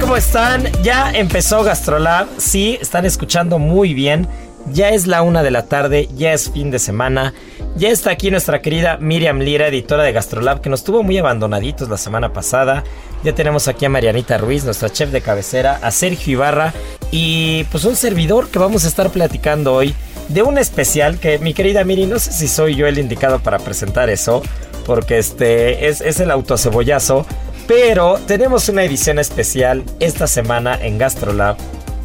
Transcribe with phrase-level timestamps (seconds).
[0.00, 0.70] ¿Cómo están?
[0.82, 4.26] Ya empezó Gastrolab, sí, están escuchando muy bien.
[4.72, 7.34] Ya es la una de la tarde, ya es fin de semana.
[7.76, 11.88] Ya está aquí nuestra querida Miriam Lira, editora de Gastrolab, que nos tuvo muy abandonaditos
[11.88, 12.82] la semana pasada.
[13.24, 16.72] Ya tenemos aquí a Marianita Ruiz, nuestra chef de cabecera, a Sergio Ibarra
[17.10, 19.94] y pues un servidor que vamos a estar platicando hoy
[20.28, 23.58] de un especial que mi querida Miri, no sé si soy yo el indicado para
[23.58, 24.42] presentar eso,
[24.86, 27.26] porque este es, es el autocebollazo,
[27.66, 31.56] pero tenemos una edición especial esta semana en Gastrolab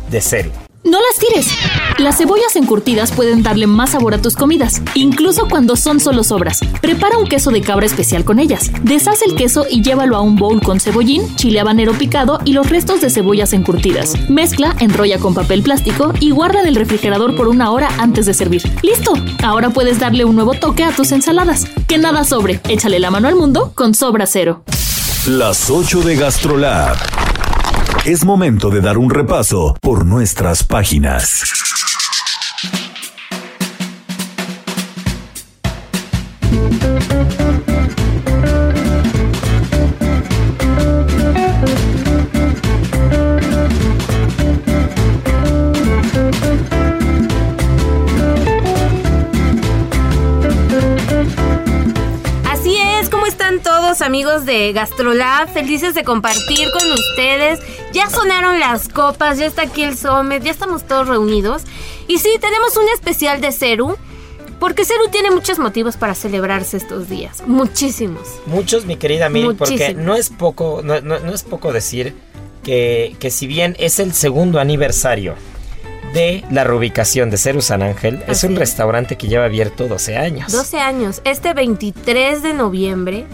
[0.10, 0.52] de Cero.
[0.84, 1.48] No las tires.
[1.98, 6.62] Las cebollas encurtidas pueden darle más sabor a tus comidas, incluso cuando son solo sobras.
[6.82, 8.72] Prepara un queso de cabra especial con ellas.
[8.84, 12.70] Deshaz el queso y llévalo a un bowl con cebollín, chile habanero picado y los
[12.70, 14.18] restos de cebollas encurtidas.
[14.30, 18.34] Mezcla, enrolla con papel plástico y guarda en el refrigerador por una hora antes de
[18.34, 18.64] servir.
[18.82, 19.14] ¡Listo!
[19.44, 21.66] Ahora puedes darle un nuevo toque a tus ensaladas.
[21.88, 22.62] Que nada sobre.
[22.70, 24.64] Échale la mano al mundo con Sobra Cero.
[25.30, 26.98] Las 8 de GastroLab.
[28.04, 31.44] Es momento de dar un repaso por nuestras páginas.
[54.00, 55.50] Todos amigos de Gastrolab?
[55.52, 57.60] Felices de compartir con ustedes.
[57.92, 61.64] Ya sonaron las copas, ya está aquí el Somet, ya estamos todos reunidos.
[62.08, 63.98] Y sí, tenemos un especial de Ceru,
[64.60, 67.44] porque Ceru tiene muchos motivos para celebrarse estos días.
[67.46, 68.22] Muchísimos.
[68.46, 72.14] Muchos, mi querida Miri, porque no es poco, no, no- no es poco decir
[72.64, 75.36] que, que si bien es el segundo aniversario
[76.14, 78.60] de la reubicación de Ceru San Ángel, es Así un es.
[78.60, 80.52] restaurante que lleva abierto 12 años.
[80.52, 81.22] 12 años.
[81.26, 83.26] Este 23 de noviembre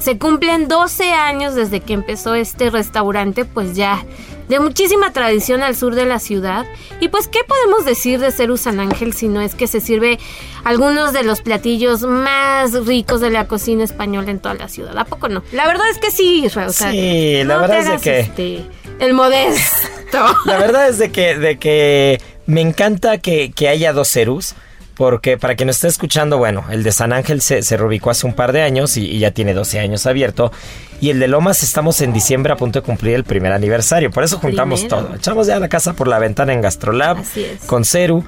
[0.00, 4.04] se cumplen 12 años desde que empezó este restaurante, pues ya
[4.48, 6.66] de muchísima tradición al sur de la ciudad.
[6.98, 10.18] Y pues, ¿qué podemos decir de Ceru San Ángel si no es que se sirve
[10.64, 14.98] algunos de los platillos más ricos de la cocina española en toda la ciudad?
[14.98, 15.44] ¿A poco no?
[15.52, 16.68] La verdad es que sí, Israel.
[16.70, 18.66] o sea, Sí, la no verdad es de que- este,
[18.98, 20.18] el modesto.
[20.46, 24.54] La verdad es de que, de que me encanta que, que haya dos Cerus.
[25.00, 28.34] Porque para quien esté escuchando, bueno, el de San Ángel se, se reubicó hace un
[28.34, 30.52] par de años y, y ya tiene 12 años abierto.
[31.00, 34.10] Y el de Lomas estamos en diciembre a punto de cumplir el primer aniversario.
[34.10, 35.06] Por eso juntamos Primero.
[35.06, 35.16] todo.
[35.16, 37.62] Echamos ya la casa por la ventana en Gastrolab Así es.
[37.64, 38.22] con Ceru.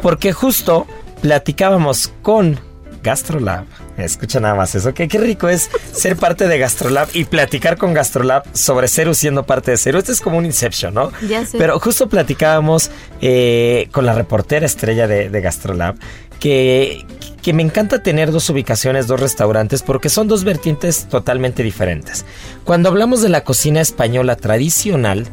[0.00, 0.86] Porque justo
[1.22, 2.60] platicábamos con
[3.02, 3.64] Gastrolab.
[3.96, 4.94] Escucha nada más eso.
[4.94, 9.44] que qué rico es ser parte de Gastrolab y platicar con Gastrolab sobre Ceru siendo
[9.44, 9.98] parte de Ceru.
[9.98, 11.12] Este es como un Inception, ¿no?
[11.28, 11.58] Ya sé.
[11.58, 12.90] Pero justo platicábamos
[13.20, 15.96] eh, con la reportera estrella de, de Gastrolab
[16.38, 17.06] que,
[17.42, 22.24] que me encanta tener dos ubicaciones, dos restaurantes, porque son dos vertientes totalmente diferentes.
[22.64, 25.26] Cuando hablamos de la cocina española tradicional,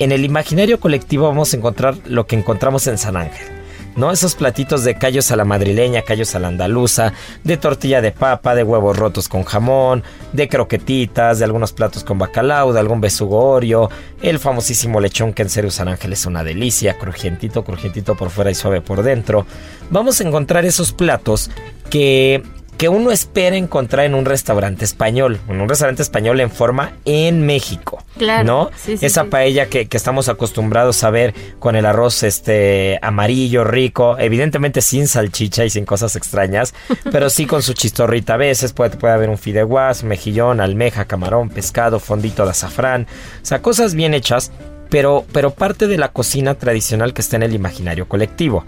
[0.00, 3.59] en el imaginario colectivo vamos a encontrar lo que encontramos en San Ángel.
[4.00, 4.10] ¿No?
[4.10, 7.12] Esos platitos de callos a la madrileña, callos a la andaluza,
[7.44, 10.02] de tortilla de papa, de huevos rotos con jamón,
[10.32, 13.90] de croquetitas, de algunos platos con bacalao, de algún besugorio,
[14.22, 18.50] el famosísimo lechón que en serio San Ángel es una delicia, crujientito, crujientito por fuera
[18.50, 19.46] y suave por dentro.
[19.90, 21.50] Vamos a encontrar esos platos
[21.90, 22.42] que
[22.80, 27.44] que uno espera encontrar en un restaurante español, en un restaurante español en forma en
[27.44, 28.02] México.
[28.16, 28.70] Claro, ¿No?
[28.74, 29.28] sí, sí, Esa sí.
[29.28, 35.08] paella que, que estamos acostumbrados a ver con el arroz este amarillo, rico, evidentemente sin
[35.08, 36.72] salchicha y sin cosas extrañas,
[37.12, 41.50] pero sí con su chistorrita a veces, puede, puede haber un fideuás, mejillón, almeja, camarón,
[41.50, 43.06] pescado, fondito de azafrán,
[43.42, 44.52] o sea, cosas bien hechas.
[44.88, 48.64] Pero, pero parte de la cocina tradicional que está en el imaginario colectivo.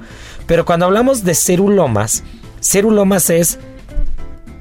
[0.47, 2.23] Pero cuando hablamos de cerulomas,
[2.61, 3.59] cerulomas es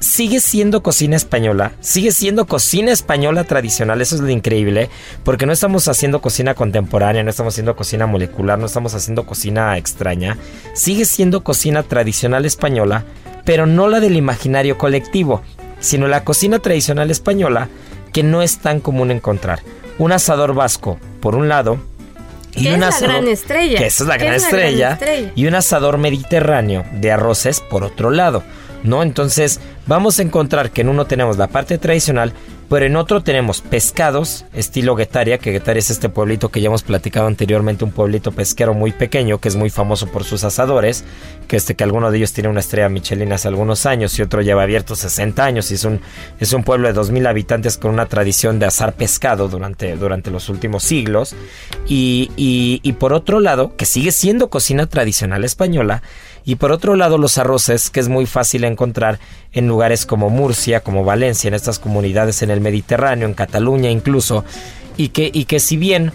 [0.02, 4.90] sigue siendo cocina española, sigue siendo cocina española tradicional, eso es lo increíble,
[5.24, 9.78] porque no estamos haciendo cocina contemporánea, no estamos haciendo cocina molecular, no estamos haciendo cocina
[9.78, 10.38] extraña,
[10.74, 13.06] sigue siendo cocina tradicional española,
[13.46, 15.42] pero no la del imaginario colectivo,
[15.80, 17.70] sino la cocina tradicional española
[18.12, 19.62] que no es tan común encontrar.
[20.00, 21.80] Un asador vasco, por un lado,
[22.56, 23.78] y Que un es la asador- gran estrella.
[23.80, 24.92] Que esa es la gran es la gran estrella.
[24.94, 25.32] estrella.
[25.36, 28.44] Y un asador mediterráneo de arroces por otro lado.
[28.84, 29.04] ¿No?
[29.04, 32.34] Entonces vamos a encontrar que en uno tenemos la parte tradicional,
[32.72, 36.84] pero en otro tenemos pescados, estilo Guetaria, que Guetaria es este pueblito que ya hemos
[36.84, 41.04] platicado anteriormente, un pueblito pesquero muy pequeño, que es muy famoso por sus asadores,
[41.50, 44.42] que este que alguno de ellos tiene una estrella Michelin hace algunos años y otro
[44.42, 46.00] lleva abierto 60 años y es un,
[46.40, 50.48] es un pueblo de 2.000 habitantes con una tradición de asar pescado durante, durante los
[50.48, 51.36] últimos siglos.
[51.90, 56.04] Y, y, y por otro lado, que sigue siendo cocina tradicional española,
[56.46, 59.20] y por otro lado los arroces, que es muy fácil encontrar
[59.54, 64.44] en lugares como Murcia, como Valencia, en estas comunidades en el Mediterráneo, en Cataluña incluso,
[64.98, 66.12] y que, y que si bien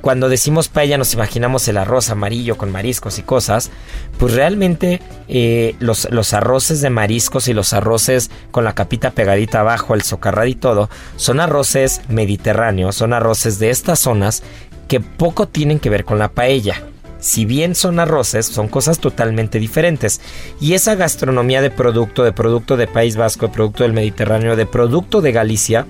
[0.00, 3.70] cuando decimos paella nos imaginamos el arroz amarillo con mariscos y cosas,
[4.16, 9.60] pues realmente eh, los, los arroces de mariscos y los arroces con la capita pegadita
[9.60, 14.42] abajo, el socarrado y todo, son arroces mediterráneos, son arroces de estas zonas
[14.86, 16.82] que poco tienen que ver con la paella.
[17.20, 20.20] Si bien son arroces, son cosas totalmente diferentes.
[20.60, 24.66] Y esa gastronomía de producto, de producto de País Vasco, de producto del Mediterráneo, de
[24.66, 25.86] producto de Galicia,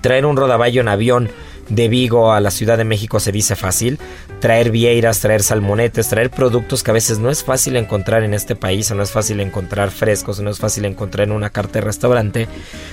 [0.00, 1.30] traer un rodaballo en avión
[1.68, 3.98] de Vigo a la Ciudad de México se dice fácil.
[4.40, 8.56] Traer vieiras, traer salmonetes, traer productos que a veces no es fácil encontrar en este
[8.56, 11.74] país, o no es fácil encontrar frescos, o no es fácil encontrar en una carta
[11.78, 12.48] de restaurante.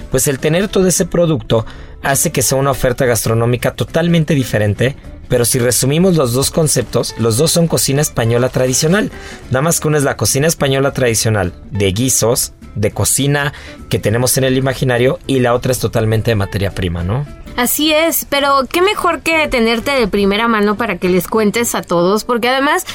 [0.09, 1.65] Pues el tener todo ese producto
[2.01, 4.95] hace que sea una oferta gastronómica totalmente diferente.
[5.31, 9.12] Pero si resumimos los dos conceptos, los dos son cocina española tradicional.
[9.50, 13.54] Nada más que una es la cocina española tradicional de guisos, de cocina
[13.89, 17.25] que tenemos en el imaginario, y la otra es totalmente de materia prima, ¿no?
[17.56, 21.81] Así es, pero qué mejor que tenerte de primera mano para que les cuentes a
[21.81, 22.86] todos, porque además,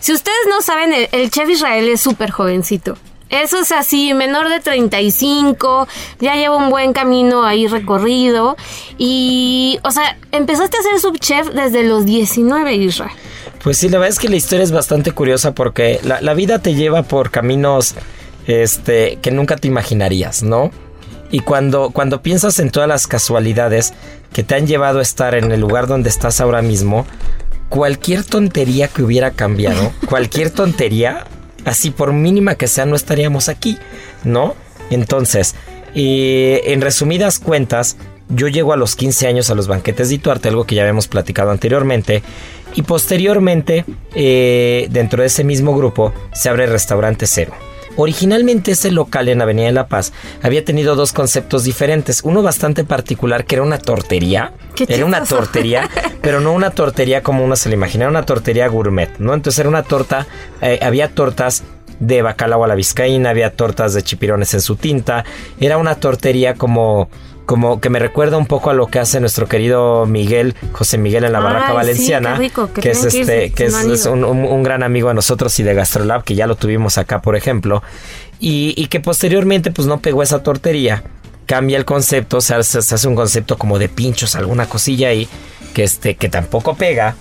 [0.00, 2.96] si ustedes no saben, el, chef Israel es súper jovencito.
[3.32, 5.88] Eso es así, menor de 35,
[6.20, 8.56] ya lleva un buen camino ahí recorrido.
[8.98, 13.10] Y, o sea, empezaste a ser subchef desde los 19, Israel.
[13.64, 16.58] Pues sí, la verdad es que la historia es bastante curiosa porque la, la vida
[16.58, 17.94] te lleva por caminos
[18.46, 20.70] este, que nunca te imaginarías, ¿no?
[21.30, 23.94] Y cuando, cuando piensas en todas las casualidades
[24.32, 27.06] que te han llevado a estar en el lugar donde estás ahora mismo,
[27.70, 31.24] cualquier tontería que hubiera cambiado, cualquier tontería,
[31.64, 33.78] así por mínima que sea, no estaríamos aquí,
[34.24, 34.54] ¿no?
[34.90, 35.54] Entonces,
[35.94, 37.96] eh, en resumidas cuentas,
[38.28, 41.08] yo llego a los 15 años a los banquetes de Ituarte, algo que ya habíamos
[41.08, 42.22] platicado anteriormente,
[42.74, 47.52] y posteriormente, eh, dentro de ese mismo grupo, se abre restaurante Cero.
[47.96, 52.22] Originalmente ese local en Avenida de la Paz había tenido dos conceptos diferentes.
[52.24, 54.52] Uno bastante particular que era una tortería.
[54.74, 55.88] Qué Era una tortería,
[56.22, 59.34] pero no una tortería como uno se le imagina, una tortería gourmet, ¿no?
[59.34, 60.26] Entonces era una torta,
[60.60, 61.62] eh, había tortas
[62.00, 65.24] de bacalao a la vizcaína, había tortas de chipirones en su tinta,
[65.60, 67.08] era una tortería como
[67.46, 71.24] como que me recuerda un poco a lo que hace nuestro querido Miguel, José Miguel
[71.24, 73.72] en la Barraca Valenciana, qué rico, que que es tienen que irse, este, que es,
[73.72, 74.12] no han es ido.
[74.12, 77.20] un, un- un gran amigo de nosotros y de Gastrolab, que ya lo tuvimos acá,
[77.22, 77.82] por ejemplo,
[78.40, 81.02] y, y que posteriormente pues no pegó esa tortería.
[81.44, 85.28] Cambia el concepto, se hace, se hace un concepto como de pinchos, alguna cosilla ahí,
[85.74, 87.16] que, este, que tampoco pega.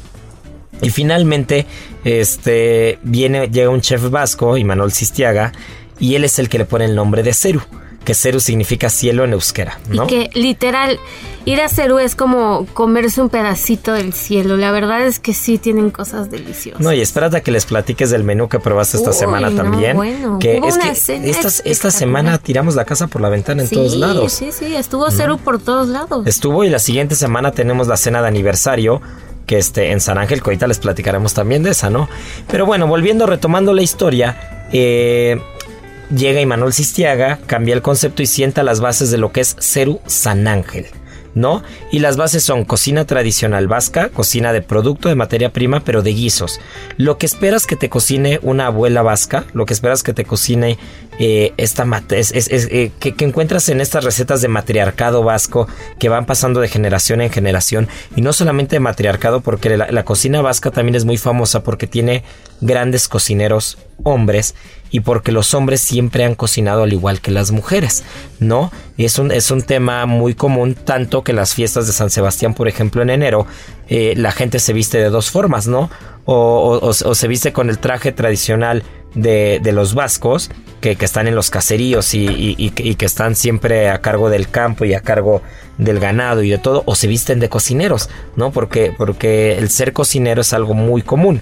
[0.82, 1.66] Y finalmente,
[2.06, 5.52] este, viene, llega un chef vasco, Imanol Sistiaga,
[6.00, 7.62] y él es el que le pone el nombre de Ceru,
[8.04, 10.06] que Ceru significa cielo en euskera, ¿no?
[10.06, 11.00] Y que literal,
[11.46, 14.58] ir a Cerú es como comerse un pedacito del cielo.
[14.58, 16.82] La verdad es que sí tienen cosas deliciosas.
[16.82, 19.62] No, y espérate a que les platiques del menú que probaste esta Uy, semana no,
[19.62, 19.96] también.
[19.96, 20.40] bueno.
[20.40, 21.28] que es que cena
[21.64, 24.32] esta, semana tiramos la casa por la ventana en sí, todos lados.
[24.34, 26.26] Sí, sí, estuvo Cerú por todos lados.
[26.26, 29.02] Estuvo y la siguiente semana tenemos la cena de aniversario
[29.46, 32.08] que este, en San Ángel, que ahorita les platicaremos también de esa, ¿no?
[32.48, 35.42] Pero bueno, volviendo, retomando la historia, eh,
[36.16, 40.00] llega Imanol Sistiaga, cambia el concepto y sienta las bases de lo que es Ceru
[40.06, 40.88] San Ángel.
[41.34, 41.64] ¿no?
[41.92, 46.14] Y las bases son cocina tradicional vasca, cocina de producto de materia prima, pero de
[46.14, 46.60] guisos.
[46.98, 50.78] Lo que esperas que te cocine una abuela vasca, lo que esperas que te cocine
[51.24, 55.68] eh, eh, que, encuentras en estas recetas de matriarcado vasco
[56.00, 60.42] que van pasando de generación en generación y no solamente de matriarcado porque la cocina
[60.42, 62.24] vasca también es muy famosa porque tiene
[62.60, 64.56] grandes cocineros hombres
[64.92, 68.04] y porque los hombres siempre han cocinado al igual que las mujeres,
[68.40, 68.72] ¿no?
[68.98, 72.54] Y es un, es un tema muy común, tanto que las fiestas de San Sebastián,
[72.54, 73.48] por ejemplo, en enero,
[73.88, 75.90] eh, la gente se viste de dos formas, ¿no?
[76.26, 78.84] O, se viste con el traje tradicional
[79.16, 80.50] de, los vascos,
[80.80, 85.02] que, están en los caseríos y, que están siempre a cargo del campo y a
[85.02, 85.42] cargo
[85.78, 88.52] del ganado y de todo, o se visten de cocineros, ¿no?
[88.52, 91.42] Porque, porque el ser cocinero es algo muy común.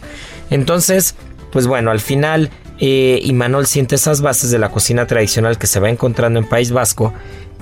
[0.50, 1.16] Entonces,
[1.52, 2.50] pues bueno, al final
[2.80, 6.48] eh, y Manuel siente esas bases de la cocina tradicional que se va encontrando en
[6.48, 7.14] País Vasco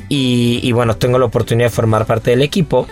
[0.10, 2.88] y, y bueno, tengo la oportunidad de formar parte del equipo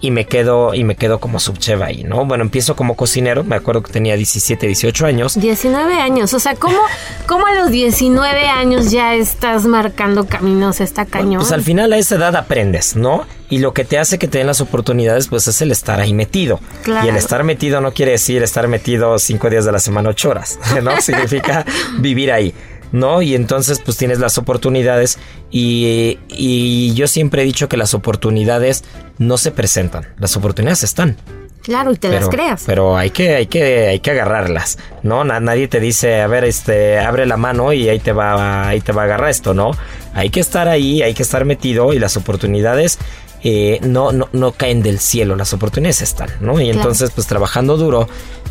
[0.00, 2.24] y me quedo y me quedo como subchef ahí, ¿no?
[2.24, 5.38] Bueno, empiezo como cocinero, me acuerdo que tenía 17, 18 años.
[5.38, 6.78] 19 años, o sea, ¿cómo,
[7.26, 11.40] cómo a los 19 años ya estás marcando caminos esta cañón?
[11.40, 13.26] pues al final a esa edad aprendes, ¿no?
[13.50, 16.14] Y lo que te hace que te den las oportunidades, pues es el estar ahí
[16.14, 16.60] metido.
[16.86, 20.30] Y el estar metido no quiere decir estar metido cinco días de la semana, ocho
[20.30, 21.00] horas, ¿no?
[21.00, 21.64] Significa
[21.98, 22.54] vivir ahí.
[22.92, 23.22] ¿No?
[23.22, 25.18] Y entonces pues tienes las oportunidades
[25.50, 28.84] y, y, yo siempre he dicho que las oportunidades
[29.18, 31.16] no se presentan, las oportunidades están.
[31.62, 32.62] Claro, y te las creas.
[32.66, 35.24] Pero hay que, hay que, hay que agarrarlas, ¿no?
[35.24, 38.92] nadie te dice, a ver, este, abre la mano y ahí te va, ahí te
[38.92, 39.72] va a agarrar esto, ¿no?
[40.14, 42.98] Hay que estar ahí, hay que estar metido y las oportunidades
[43.42, 46.60] eh, no, no, no caen del cielo, las oportunidades están, ¿no?
[46.60, 48.08] Y entonces, pues trabajando duro,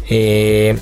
[0.10, 0.78] eh,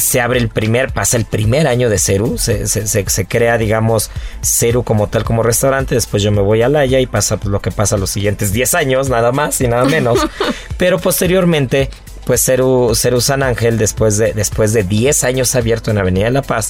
[0.00, 4.10] se abre el primer, pasa el primer año de Ceru, se, se, crea, digamos,
[4.42, 7.60] Ceru como tal, como restaurante, después yo me voy a Laya y pasa pues, lo
[7.60, 10.18] que pasa los siguientes 10 años, nada más y nada menos,
[10.76, 11.90] pero posteriormente
[12.24, 16.30] pues Ceru, Ceru, San Ángel, después de, después de 10 años abierto en Avenida de
[16.30, 16.68] la Paz,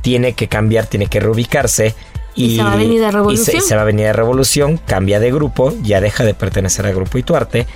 [0.00, 1.94] tiene que cambiar, tiene que reubicarse.
[2.34, 3.56] Y, se va a Avenida Revolución.
[3.56, 7.18] Y se, va a Avenida Revolución, cambia de grupo, ya deja de pertenecer al grupo
[7.18, 7.66] Ituarte.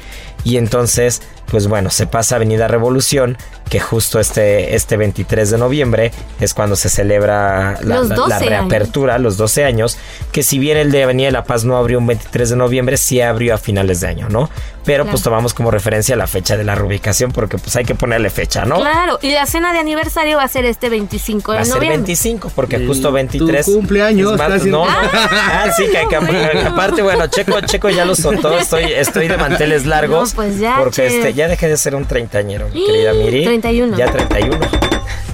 [0.44, 3.36] Y entonces pues bueno, se pasa a Avenida Revolución,
[3.68, 9.64] que justo este, este 23 de noviembre es cuando se celebra la, reapertura, los 12
[9.64, 9.98] años,
[10.32, 12.96] que si bien el de Avenida de la Paz no abrió un 23 de noviembre,
[12.96, 14.48] sí abrió a finales de año, ¿no?
[14.84, 18.30] Pero pues tomamos como referencia la fecha de la reubicación porque pues hay que ponerle
[18.30, 18.76] fecha, ¿no?
[18.76, 21.80] Claro, y la cena de aniversario va a ser este 25 de noviembre.
[21.80, 26.16] Va a ser 25 porque justo 23 tu cumpleaños, no, ah, sí que,
[26.66, 31.06] aparte bueno, Checo Checo ya lo soltó, estoy estoy de manteles largos pues ya, porque
[31.06, 33.44] este ya dejé de ser un treintañero, mi querida Miri.
[33.44, 33.96] 31.
[33.96, 34.58] Ya 31.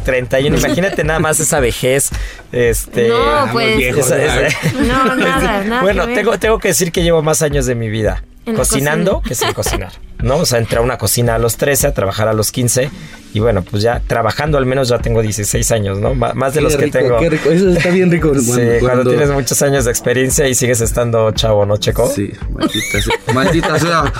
[0.05, 0.59] 31.
[0.59, 2.11] Imagínate nada más esa vejez.
[2.51, 3.95] Este, no, pues.
[4.75, 5.83] no, nada, nada.
[5.83, 8.23] Bueno, tengo, tengo que decir que llevo más años de mi vida
[8.57, 9.93] cocinando que sin cocinar.
[10.21, 10.39] ¿no?
[10.39, 12.91] O sea, entré a una cocina a los 13, a trabajar a los 15
[13.35, 16.15] y bueno, pues ya trabajando al menos ya tengo 16 años, ¿no?
[16.15, 17.19] más de los que tengo.
[17.19, 18.35] Qué rico, eso está bien rico.
[18.39, 19.11] sí, cuando...
[19.11, 22.09] tienes muchos años de experiencia y sigues estando chavo, ¿no, Checo?
[22.09, 23.35] Sí, maldita sea.
[23.35, 24.13] maldita sea.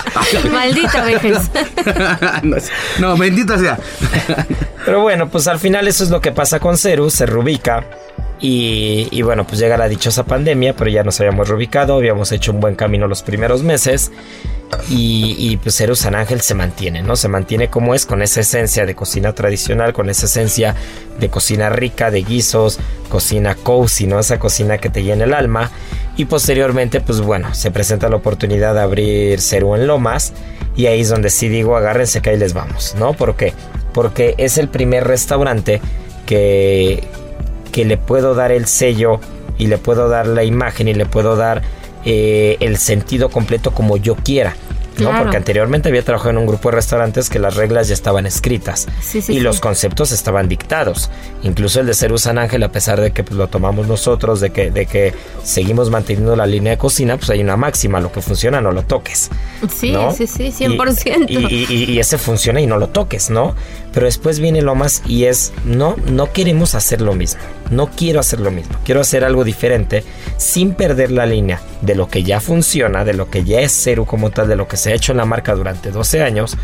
[0.51, 1.51] Maldita vejez.
[2.99, 3.79] no, bendita sea.
[4.85, 7.85] Pero bueno, pues al final eso es lo que pasa con Ceru, se rubica
[8.45, 12.59] y, bueno, pues llega la dichosa pandemia, pero ya nos habíamos reubicado, habíamos hecho un
[12.59, 14.11] buen camino los primeros meses.
[14.89, 17.15] Y, pues Ceru San Ángel se mantiene, ¿no?
[17.15, 20.75] Se mantiene como es, con esa esencia de cocina tradicional, con esa esencia
[21.19, 22.79] de cocina rica, de guisos,
[23.09, 24.17] cocina cozy, ¿no?
[24.17, 25.71] Esa cocina que te llena el alma.
[26.15, 30.31] Y posteriormente, pues bueno, se presenta la oportunidad de abrir Ceru en Lomas.
[30.77, 33.11] Y ahí es donde sí digo, agárrense que ahí les vamos, ¿no?
[33.11, 33.53] ¿Por qué?
[33.93, 35.81] Porque es el primer restaurante
[36.25, 37.03] que,
[37.73, 39.19] que le puedo dar el sello
[39.57, 41.61] y le puedo dar la imagen y le puedo dar
[42.05, 44.55] eh, el sentido completo como yo quiera.
[44.97, 45.11] ¿No?
[45.17, 48.87] Porque anteriormente había trabajado en un grupo de restaurantes que las reglas ya estaban escritas
[49.27, 51.09] y los conceptos estaban dictados.
[51.43, 54.51] Incluso el de Ceru San Ángel, a pesar de que pues, lo tomamos nosotros, de
[54.51, 58.21] que, de que seguimos manteniendo la línea de cocina, pues hay una máxima, lo que
[58.21, 59.29] funciona no lo toques.
[59.69, 61.25] Sí, sí, sí, 100%.
[61.29, 63.55] Y, y, ese funciona y no lo toques, ¿no?
[63.93, 68.19] Pero después viene lo más y es, no, no queremos hacer lo mismo, no quiero
[68.19, 70.03] hacer lo mismo, quiero hacer algo diferente
[70.37, 74.05] sin perder la línea de lo que ya funciona, de lo que ya es Ceru
[74.05, 76.57] como tal, de lo que se ha hecho en la marca durante 12 años,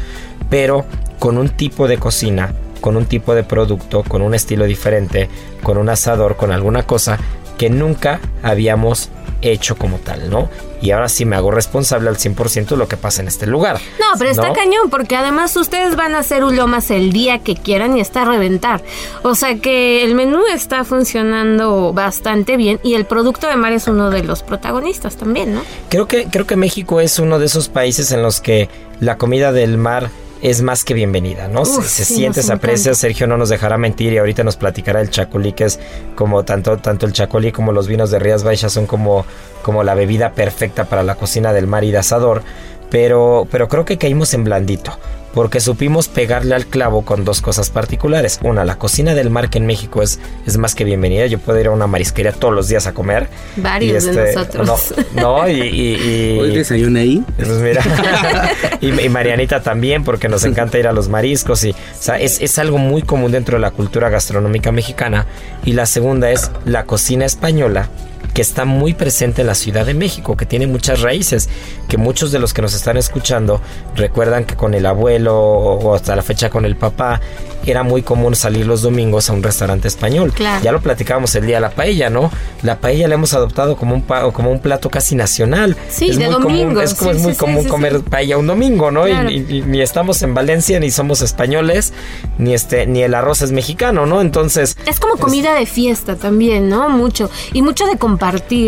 [0.49, 0.85] pero
[1.19, 5.29] con un tipo de cocina, con un tipo de producto, con un estilo diferente,
[5.61, 7.19] con un asador, con alguna cosa
[7.59, 9.09] que nunca habíamos
[9.41, 10.49] hecho como tal, ¿no?
[10.81, 13.79] Y ahora sí me hago responsable al 100% de lo que pasa en este lugar.
[13.99, 17.97] No, pero está cañón, porque además ustedes van a hacer ulomas el día que quieran
[17.97, 18.81] y está a reventar.
[19.23, 23.87] O sea que el menú está funcionando bastante bien y el producto de mar es
[23.87, 25.63] uno de los protagonistas también, ¿no?
[25.89, 28.69] Creo que, creo que México es uno de esos países en los que
[29.01, 30.09] la comida del mar
[30.41, 31.65] es más que bienvenida, ¿no?
[31.65, 32.93] se, se sí, siente, se aprecia.
[32.93, 35.79] Sergio no nos dejará mentir y ahorita nos platicará el chacolí, que es
[36.15, 39.25] como tanto, tanto el chacolí como los vinos de Rías Baixas son como,
[39.61, 42.43] como la bebida perfecta para la cocina del mar y de asador,
[42.89, 44.97] pero, pero creo que caímos en blandito.
[45.33, 48.39] Porque supimos pegarle al clavo con dos cosas particulares.
[48.43, 51.27] Una, la cocina del mar que en México es, es más que bienvenida.
[51.27, 53.29] Yo puedo ir a una marisquería todos los días a comer.
[53.55, 54.67] Varios de nosotros.
[55.13, 55.95] No, no, y, y-
[56.35, 57.23] y- Hoy desayuné ahí.
[57.37, 57.83] pues mira,
[58.81, 61.63] y, y Marianita también, porque nos encanta ir a los mariscos.
[61.63, 65.27] Y, o sea, es, es algo muy común dentro de la cultura gastronómica mexicana.
[65.63, 67.87] Y la segunda es la cocina española,
[68.33, 71.49] que está muy presente en la Ciudad de México, que tiene muchas raíces,
[71.87, 73.59] que muchos de los que nos están escuchando
[73.95, 77.19] recuerdan que con el abuelo o hasta la fecha con el papá
[77.65, 80.31] era muy común salir los domingos a un restaurante español.
[80.33, 80.63] Claro.
[80.63, 82.31] Ya lo platicábamos el día de la paella, ¿no?
[82.63, 85.75] La paella la hemos adoptado como un, pa- como un plato casi nacional.
[85.89, 88.37] Sí, es de muy común, domingo, es como sí, es muy sí, común comer paella
[88.37, 89.07] un domingo, ¿no?
[89.07, 89.29] Y- Claro.
[89.31, 91.91] Y, y ni estamos en Valencia, ni somos españoles,
[92.37, 94.21] ni este, ni el arroz es mexicano, ¿no?
[94.21, 96.89] Entonces, Es como comida de fiesta también, ¿no?
[96.89, 97.29] Mucho.
[97.53, 98.18] Y mucho de compartir,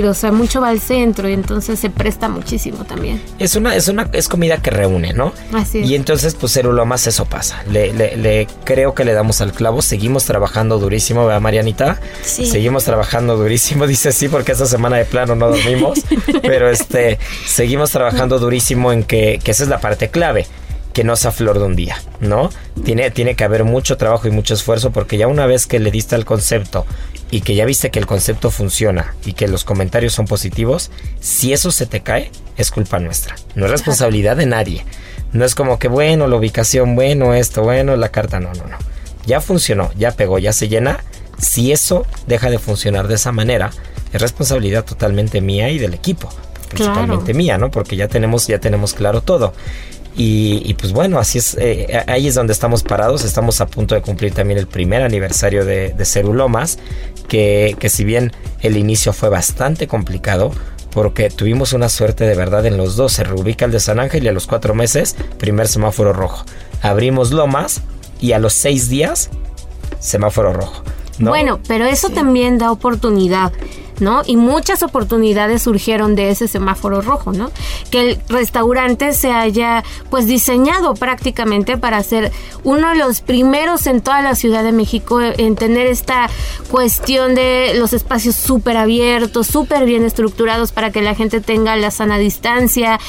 [0.08, 3.22] o sea, mucho va al centro y entonces se presta muchísimo también.
[3.40, 5.34] es una, es una, es comida que reúne, ¿no?
[5.54, 5.90] Así es.
[5.90, 6.52] Y entonces, pues
[6.86, 7.64] más eso pasa.
[7.70, 9.82] Le, le, le- creo que le damos al clavo.
[9.82, 12.00] Seguimos trabajando durísimo, ¿verdad, Marianita?
[12.24, 12.46] Sí.
[12.46, 13.88] Seguimos trabajando durísimo.
[13.92, 16.00] Dice sí, porque esta semana de plano no dormimos.
[16.42, 20.48] pero este, seguimos trabajando durísimo en que, que esa es la parte clave.
[20.94, 22.50] Que no sea flor de un día, ¿no?
[22.84, 25.90] Tiene, tiene que haber mucho trabajo y mucho esfuerzo porque ya una vez que le
[25.90, 26.86] diste al concepto
[27.32, 31.54] y que ya viste que el concepto funciona y que los comentarios son positivos, si
[31.54, 33.36] eso se te cae, es culpa nuestra.
[33.56, 34.86] No es responsabilidad de nadie.
[35.32, 38.78] No es como que, bueno, la ubicación, bueno, esto, bueno, la carta, no, no, no.
[39.26, 41.00] Ya funcionó, ya pegó, ya se llena.
[41.38, 43.72] Si eso deja de funcionar de esa manera,
[44.12, 46.30] es responsabilidad totalmente mía y del equipo.
[46.70, 47.72] Principalmente mía, ¿no?
[47.72, 49.54] Porque ya tenemos, ya tenemos claro todo.
[50.16, 53.24] Y, pues bueno, así es, eh, ahí es donde estamos parados.
[53.24, 56.80] Estamos a punto de cumplir también el primer aniversario de, de Cerulomas,
[57.28, 60.52] que, que si bien el inicio fue bastante complicado,
[60.92, 63.14] porque tuvimos una suerte de verdad en los dos.
[63.14, 66.46] Se reubica el de San Ángel y a los cuatro meses, primer semáforo rojo.
[66.82, 67.82] Abrimos Lomas
[68.20, 69.30] y a los seis días,
[70.00, 70.84] semáforo rojo.
[71.20, 71.32] ¿no?
[71.32, 73.52] Bueno, pero eso también da oportunidad.
[74.02, 74.24] ¿No?
[74.26, 77.52] Y muchas oportunidades surgieron de ese semáforo rojo, ¿no?
[77.90, 82.32] Que el restaurante se haya pues diseñado prácticamente para ser
[82.64, 86.30] uno de los primeros en toda la Ciudad de México en tener esta
[86.70, 91.92] cuestión de los espacios súper abiertos, súper bien estructurados para que la gente tenga la
[91.92, 93.00] sana distancia.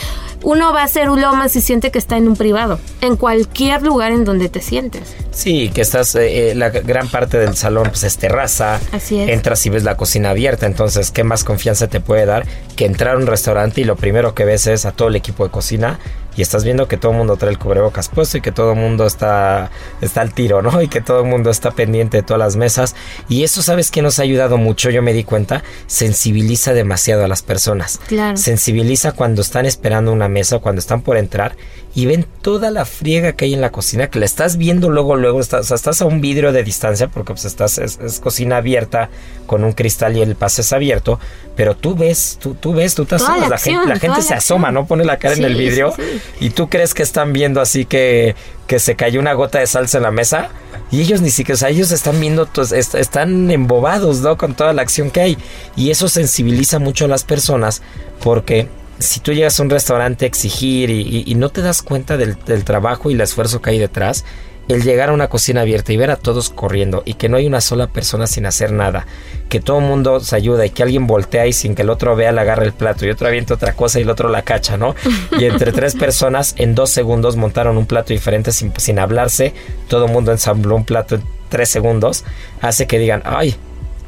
[0.43, 4.13] Uno va a hacer ulomas y siente que está en un privado, en cualquier lugar
[4.13, 5.15] en donde te sientes.
[5.31, 8.81] Sí, que estás, eh, eh, la gran parte del salón pues es terraza.
[8.93, 9.29] Así es.
[9.29, 13.17] Entras y ves la cocina abierta, entonces, ¿qué más confianza te puede dar que entrar
[13.17, 15.99] a un restaurante y lo primero que ves es a todo el equipo de cocina
[16.37, 18.79] y estás viendo que todo el mundo trae el cubrebocas puesto y que todo el
[18.79, 20.81] mundo está, está al tiro, ¿no?
[20.83, 22.95] Y que todo el mundo está pendiente de todas las mesas.
[23.29, 24.90] Y eso, ¿sabes que nos ha ayudado mucho?
[24.90, 28.01] Yo me di cuenta, sensibiliza demasiado a las personas.
[28.07, 28.37] Claro.
[28.37, 31.57] Sensibiliza cuando están esperando una mesa, cuando están por entrar
[31.95, 35.17] y ven toda la friega que hay en la cocina, que la estás viendo luego,
[35.17, 38.19] luego, estás, o sea, estás a un vidrio de distancia, porque pues estás, es, es
[38.19, 39.11] cocina abierta
[39.47, 41.21] con un cristal y el pase es abierto,
[41.55, 44.01] pero tú ves, tú, tú ves, tú te Toda asomas, la acción, gente, la toda
[44.15, 44.71] gente la se asoma.
[44.73, 44.87] ¿no?
[44.87, 46.47] Pone la cara en el vidrio sí, sí.
[46.47, 48.35] y tú crees que están viendo así que,
[48.67, 50.49] que se cayó una gota de salsa en la mesa
[50.91, 54.39] y ellos ni siquiera, o sea, ellos están viendo, est- están embobados, ¿no?
[54.39, 55.39] Con toda la acción que hay
[55.77, 57.83] y eso sensibiliza mucho a las personas
[58.23, 58.69] porque
[59.03, 62.17] si tú llegas a un restaurante a exigir y, y- y no te das cuenta
[62.17, 64.25] del, del trabajo y el esfuerzo que hay detrás,
[64.69, 67.47] el llegar a una cocina abierta y ver a todos corriendo y que no hay
[67.49, 69.07] una sola persona sin hacer nada,
[69.49, 72.15] que todo el mundo se ayuda y que alguien voltea y sin que el otro
[72.15, 74.77] vea le agarra el plato y otro avienta otra cosa y el otro la cacha,
[74.77, 74.95] ¿no?
[75.38, 79.53] Y entre tres personas en dos segundos montaron un plato diferente sin, sin hablarse,
[79.88, 82.25] todo el mundo ensambló un plato en tres segundos,
[82.61, 83.57] hace que digan, ay,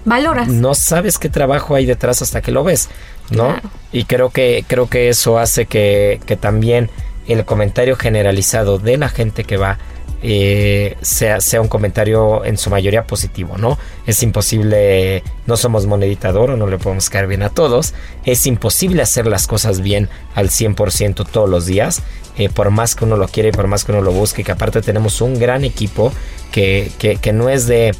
[0.07, 0.49] Valoras.
[0.49, 2.89] no sabes qué trabajo hay detrás hasta que lo ves,
[3.31, 3.49] ¿no?
[3.49, 3.71] Claro.
[3.93, 6.91] Y creo que, creo que eso hace que, que también
[7.27, 9.79] el comentario generalizado de la gente que va
[10.27, 13.79] eh, sea, sea un comentario en su mayoría positivo, ¿no?
[14.07, 17.93] Es imposible, no somos monedita de oro, no le podemos caer bien a todos,
[18.25, 22.01] es imposible hacer las cosas bien al 100% todos los días,
[22.39, 24.53] eh, por más que uno lo quiera y por más que uno lo busque, que
[24.53, 26.11] aparte tenemos un gran equipo
[26.53, 27.95] que, que, que no es de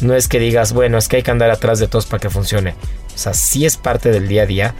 [0.00, 2.30] no es que digas, bueno, es que hay que andar atrás de todos para que
[2.30, 2.74] funcione.
[3.14, 4.74] O sea, sí es parte del día a día,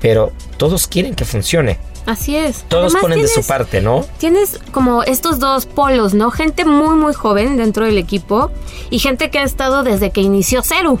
[0.00, 1.78] pero todos quieren que funcione.
[2.06, 2.64] Así es.
[2.68, 4.06] Todos Además, ponen de su parte, ¿no?
[4.18, 6.30] Tienes como estos dos polos, ¿no?
[6.30, 8.50] Gente muy, muy joven dentro del equipo
[8.88, 10.98] y gente que ha estado desde que inició Ceru.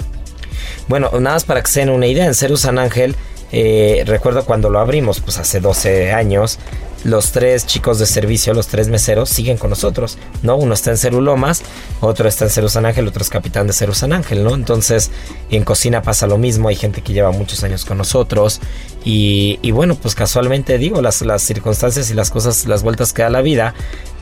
[0.88, 3.16] Bueno, nada más para que se den una idea, en Ceru San Ángel,
[3.52, 6.58] eh, recuerdo cuando lo abrimos, pues hace 12 años,
[7.04, 10.56] los tres chicos de servicio, los tres meseros, siguen con nosotros, ¿no?
[10.56, 11.62] Uno está en Ceru Lomas,
[12.00, 14.54] otro está en Ceru San Ángel, otro es capitán de Ceru Ángel, ¿no?
[14.54, 15.10] Entonces,
[15.50, 18.60] en cocina pasa lo mismo, hay gente que lleva muchos años con nosotros
[19.04, 23.22] y, y bueno, pues casualmente digo, las, las circunstancias y las cosas, las vueltas que
[23.22, 23.74] da la vida,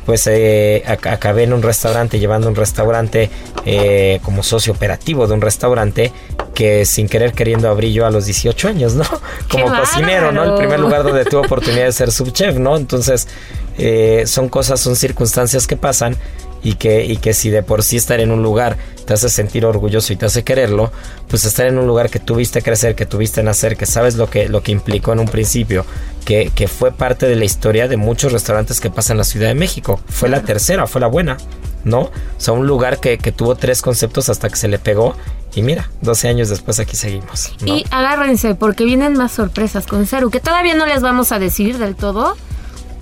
[0.09, 3.29] pues eh, ac- acabé en un restaurante, llevando un restaurante
[3.67, 6.11] eh, como socio operativo de un restaurante
[6.55, 9.05] que sin querer queriendo abrí yo a los 18 años, ¿no?
[9.51, 10.45] Como ¡Qué cocinero, ¿no?
[10.45, 12.79] El primer lugar donde tuve oportunidad de ser subchef, ¿no?
[12.79, 13.29] Entonces,
[13.77, 16.17] eh, son cosas, son circunstancias que pasan
[16.63, 19.65] y que, y que si de por sí estar en un lugar te hace sentir
[19.65, 20.93] orgulloso y te hace quererlo,
[21.29, 24.49] pues estar en un lugar que tuviste crecer, que tuviste nacer, que sabes lo que,
[24.49, 25.87] lo que implicó en un principio,
[26.25, 29.49] que, que fue parte de la historia de muchos restaurantes que pasan en la Ciudad
[29.49, 30.01] de México.
[30.09, 31.39] Fue la tercera, fue la buena,
[31.85, 32.01] ¿no?
[32.01, 35.15] O sea, un lugar que, que tuvo tres conceptos hasta que se le pegó.
[35.55, 37.55] Y mira, 12 años después aquí seguimos.
[37.63, 37.75] ¿no?
[37.75, 41.79] Y agárrense porque vienen más sorpresas con Ceru, que todavía no les vamos a decir
[41.79, 42.37] del todo.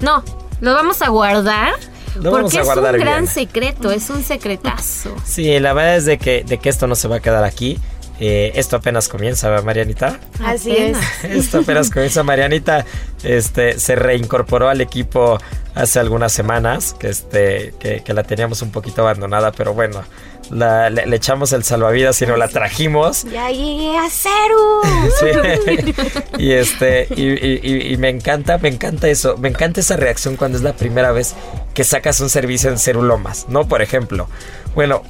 [0.00, 0.22] No,
[0.60, 1.72] lo vamos a guardar.
[2.16, 3.26] Lo porque vamos a es un gran bien.
[3.26, 5.14] secreto, es un secretazo.
[5.24, 7.78] Sí, la verdad es de que, de que esto no se va a quedar aquí.
[8.18, 10.18] Eh, esto apenas comienza, ¿verdad, Marianita?
[10.42, 11.04] Así Apenas.
[11.24, 12.22] Esto apenas comienza.
[12.22, 12.86] Marianita
[13.22, 15.38] este, se reincorporó al equipo
[15.74, 20.02] hace algunas semanas, que, este, que, que la teníamos un poquito abandonada, pero bueno,
[20.50, 23.24] la- le, le echamos el salvavidas nos la trajimos.
[23.24, 24.80] Ya llegué a cero.
[25.20, 25.94] Sí.
[26.38, 30.36] y este y, y- y- y me encanta me encanta eso me encanta esa reacción
[30.36, 31.34] cuando es la primera vez
[31.74, 34.28] que sacas un servicio en Cerulomas no por ejemplo
[34.74, 35.02] bueno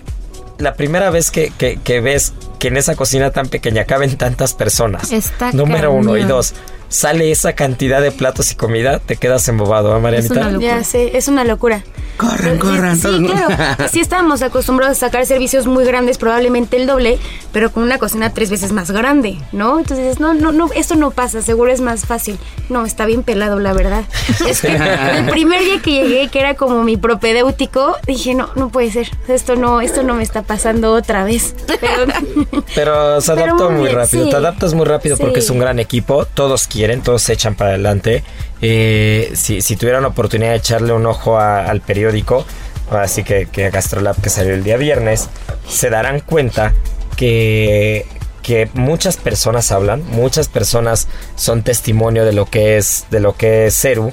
[0.59, 4.55] la primera vez que, que- que ves que en esa cocina tan pequeña caben tantas
[4.55, 6.55] personas Está número uno y dos
[6.89, 10.35] sale esa cantidad de platos y comida te quedas embobado ¿eh, Marianita?
[10.35, 10.77] Es una locura.
[10.79, 11.83] Ya sé, es una locura.
[12.17, 12.97] Corran, corran.
[12.97, 13.29] Sí, todos, ¿no?
[13.29, 13.89] claro.
[13.93, 17.19] Sí estábamos acostumbrados a sacar servicios muy grandes, probablemente el doble,
[17.53, 19.79] pero con una cocina tres veces más grande, ¿no?
[19.79, 22.39] Entonces, no, no, no, esto no pasa, seguro es más fácil.
[22.71, 24.05] No, está bien pelado, la verdad.
[24.49, 28.71] Es que el primer día que llegué, que era como mi propedéutico, dije, no, no
[28.71, 29.09] puede ser.
[29.29, 31.55] Esto no, esto no me está pasando otra vez.
[31.81, 34.25] Pero, Pero se Pero adaptó muy muy bien, rápido.
[34.25, 34.31] sí.
[34.31, 35.47] Te adaptas muy rápido porque Sí.
[35.47, 36.25] es un gran equipo.
[36.25, 38.23] Todos quieren, todos se echan para adelante.
[38.61, 42.45] Eh, si, si tuvieran la oportunidad de echarle un ojo al periódico,
[42.91, 45.29] así que, que Gastrolab que salió el día viernes,
[45.69, 46.73] se darán cuenta
[47.17, 48.07] que
[48.43, 53.67] que muchas personas hablan, muchas personas son testimonio de lo que es de lo que
[53.67, 54.13] es Ceru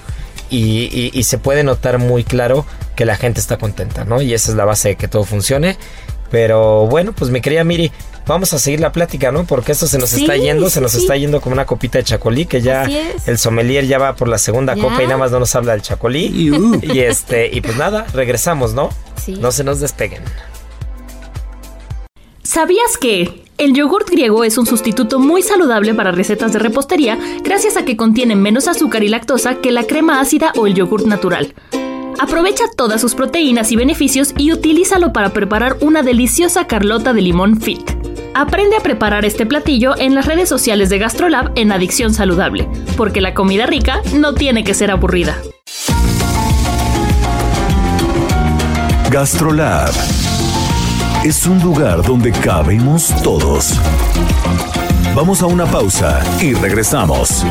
[0.50, 4.22] y se puede notar muy claro que la gente está contenta, ¿no?
[4.22, 5.78] Y esa es la base de que todo funcione.
[6.32, 7.92] Pero bueno, pues mi querida Miri,
[8.28, 9.46] vamos a seguir la plática, ¿no?
[9.46, 11.00] Porque esto se nos Sí, está yendo, se nos sí.
[11.00, 12.88] está yendo como una copita de chacolí, que ya
[13.26, 14.82] el sommelier ya va por la segunda Ya.
[14.84, 16.28] copa y nada más no nos habla del chacolí.
[16.28, 16.80] Iu.
[16.82, 18.90] Y este, y pues nada, regresamos, ¿no?
[19.24, 19.34] Sí.
[19.34, 20.24] No se nos despeguen.
[22.44, 27.78] ¿Sabías que el yogurt griego es un sustituto muy saludable para recetas de repostería gracias
[27.78, 31.54] a que contiene menos azúcar y lactosa que la crema ácida o el yogurt natural?
[32.20, 37.60] Aprovecha todas sus proteínas y beneficios y utilízalo para preparar una deliciosa carlota de limón
[37.60, 37.82] fit.
[38.36, 42.68] Aprende a preparar este platillo en las redes sociales de GastroLab en Adicción Saludable,
[42.98, 45.38] porque la comida rica no tiene que ser aburrida.
[49.12, 49.92] Gastrolab
[51.24, 53.80] es un lugar donde cabemos todos.
[55.16, 57.46] Vamos a una pausa y regresamos.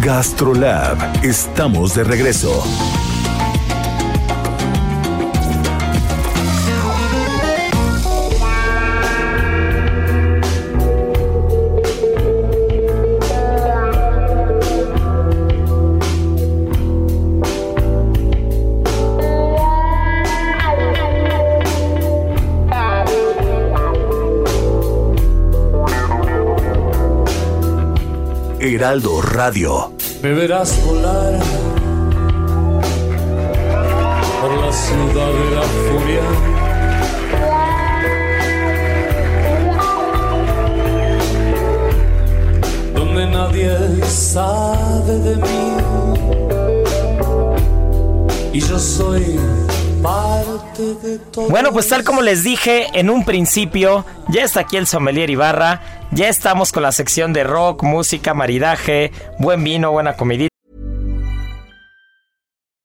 [0.00, 3.07] Gastrolab, estamos de regreso.
[28.78, 29.92] Heraldo Radio.
[30.22, 31.40] Me verás volar
[34.40, 36.22] por la ciudad de la furia.
[42.94, 45.76] Donde nadie sabe de mí.
[48.52, 49.40] Y yo soy
[50.00, 51.48] parte parte de todo.
[51.48, 55.80] Bueno, pues tal como les dije en un principio, ya está aquí el sommelier Ibarra,
[56.12, 60.48] ya estamos con la sección de rock, música, maridaje, buen vino, buena comidita.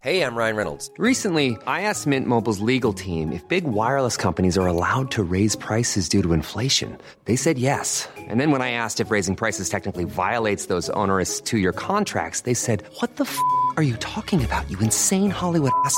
[0.03, 0.91] Hey, I'm Ryan Reynolds.
[0.97, 5.55] Recently, I asked Mint Mobile's legal team if big wireless companies are allowed to raise
[5.55, 6.97] prices due to inflation.
[7.23, 8.09] They said yes.
[8.27, 12.41] And then when I asked if raising prices technically violates those onerous two year contracts,
[12.41, 13.39] they said, What the f
[13.77, 15.97] are you talking about, you insane Hollywood ass?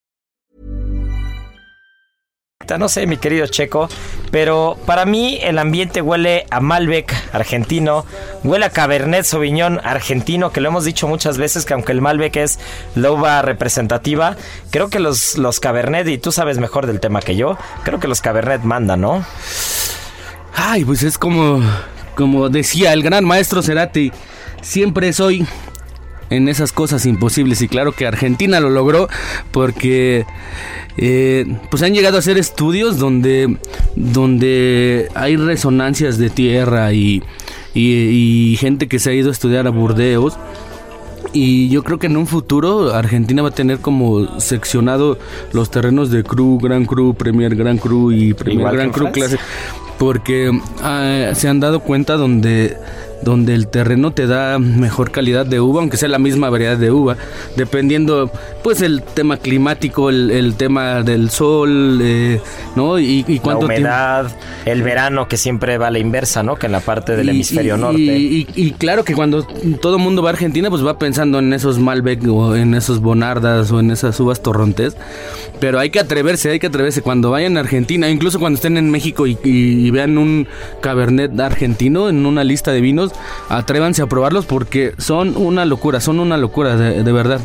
[2.77, 3.89] No sé, mi querido Checo,
[4.31, 8.05] pero para mí el ambiente huele a Malbec argentino,
[8.43, 12.35] huele a Cabernet Sauvignon argentino, que lo hemos dicho muchas veces que aunque el Malbec
[12.37, 12.59] es
[12.95, 14.35] la uva representativa,
[14.69, 18.07] creo que los, los Cabernet, y tú sabes mejor del tema que yo, creo que
[18.07, 19.25] los Cabernet mandan, ¿no?
[20.55, 21.61] Ay, pues es como,
[22.15, 24.11] como decía el gran maestro Cerati,
[24.61, 25.45] siempre soy
[26.31, 29.07] en esas cosas imposibles y claro que Argentina lo logró
[29.51, 30.25] porque
[30.97, 33.57] eh, pues han llegado a hacer estudios donde,
[33.95, 37.21] donde hay resonancias de tierra y,
[37.73, 40.37] y- y gente que se ha ido a estudiar a Burdeos.
[41.33, 45.17] Y yo creo que en un futuro Argentina va a tener como seccionado
[45.53, 49.37] los terrenos de Cru, Gran Cru, Premier Gran Cru y Premier Igual Gran Cru clase.
[49.97, 52.75] Porque ah, se han dado cuenta donde,
[53.23, 56.91] donde el terreno te da mejor calidad de uva, aunque sea la misma variedad de
[56.91, 57.17] uva,
[57.55, 58.31] dependiendo
[58.63, 62.39] pues el tema climático, el, el tema del sol, eh,
[62.75, 62.99] ¿no?
[62.99, 64.31] Y, y La tiempo- humedad,
[64.65, 66.55] el verano que siempre va a la inversa, ¿no?
[66.55, 68.01] Que en la parte del y- hemisferio y- norte.
[68.55, 69.43] Y, claro que cuando
[69.81, 72.99] todo el mundo va a Argentina, pues va pensando en esos Malbec o en esos
[73.01, 74.95] Bonardas o en esas uvas torrontés.
[75.59, 77.01] Pero hay que atreverse, hay que atreverse.
[77.01, 80.47] Cuando vayan a Argentina, incluso cuando estén en México y vean un
[80.81, 83.10] Cabernet argentino en una lista de vinos,
[83.49, 87.39] atrévanse a probarlos porque son una locura, son una locura, de, de verdad.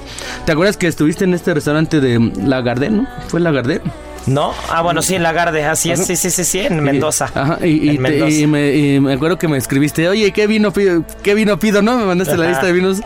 [0.45, 3.07] ¿Te acuerdas que estuviste en este restaurante de Lagardé, no?
[3.29, 3.81] ¿Fue Lagardé?
[4.27, 4.53] ¿No?
[4.69, 6.07] Ah, bueno, sí, en Lagarde, así es, Ajá.
[6.09, 7.27] sí, sí, sí, sí, en Mendoza.
[7.33, 8.33] Ajá, y, y En te- Mendoza.
[8.37, 11.05] y me, y me acuerdo que me escribiste, oye, ¿qué vino pido?
[11.23, 11.81] ¿Qué vino pido?
[11.81, 11.97] ¿No?
[11.97, 13.03] Me mandaste la lista de vinos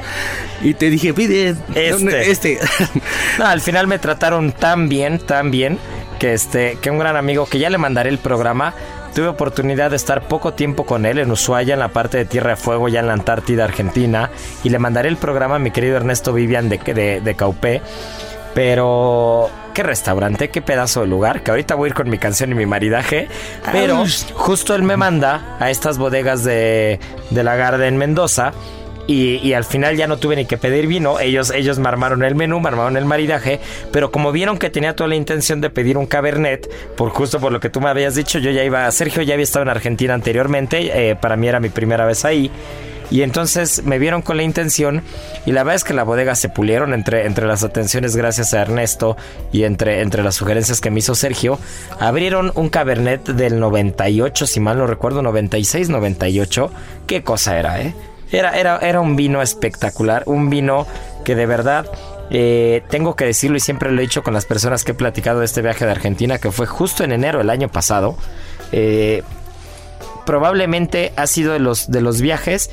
[0.63, 2.31] y te dije, pide Este.
[2.31, 2.59] este.
[3.39, 5.79] No, al final me trataron tan bien, tan bien,
[6.19, 8.73] que este, que un gran amigo, que ya le mandaré el programa,
[9.15, 12.51] tuve oportunidad de estar poco tiempo con él en Ushuaia, en la parte de Tierra
[12.51, 14.31] de Fuego, ya en la Antártida, Argentina,
[14.65, 17.83] y le mandaré el programa a mi querido Ernesto Vivian de, de, de Caupé.
[18.55, 22.51] Pero qué restaurante, qué pedazo de lugar, que ahorita voy a ir con mi canción
[22.51, 23.29] y mi maridaje.
[23.71, 26.99] Pero justo él me manda a estas bodegas de,
[27.31, 28.53] de Lagarde en Mendoza.
[29.11, 31.19] Y, y al final ya no tuve ni que pedir vino.
[31.19, 33.59] Ellos, ellos me armaron el menú, me armaron el maridaje.
[33.91, 37.51] Pero como vieron que tenía toda la intención de pedir un cabernet, por justo por
[37.51, 38.89] lo que tú me habías dicho, yo ya iba.
[38.93, 41.11] Sergio ya había estado en Argentina anteriormente.
[41.11, 42.53] eh, para mí era mi primera vez ahí.
[43.11, 45.03] Y entonces me vieron con la intención
[45.45, 48.63] y la verdad es que la bodega se pulieron entre, entre las atenciones gracias a
[48.63, 49.17] Ernesto
[49.51, 51.59] y entre, entre las sugerencias que me hizo Sergio.
[51.99, 56.71] Abrieron un cabernet del 98, si mal no recuerdo, 96, 98.
[57.09, 57.95] ¿Qué cosa era, eh?
[58.33, 60.87] Era, era, era un vino espectacular, un vino
[61.25, 61.87] que de verdad
[62.31, 65.41] eh, tengo que decirlo y siempre lo he dicho con las personas que he platicado
[65.41, 68.17] de este viaje de Argentina, que fue justo en enero del año pasado.
[68.73, 69.25] Eh,
[70.25, 72.71] probablemente ha sido de los, de los viajes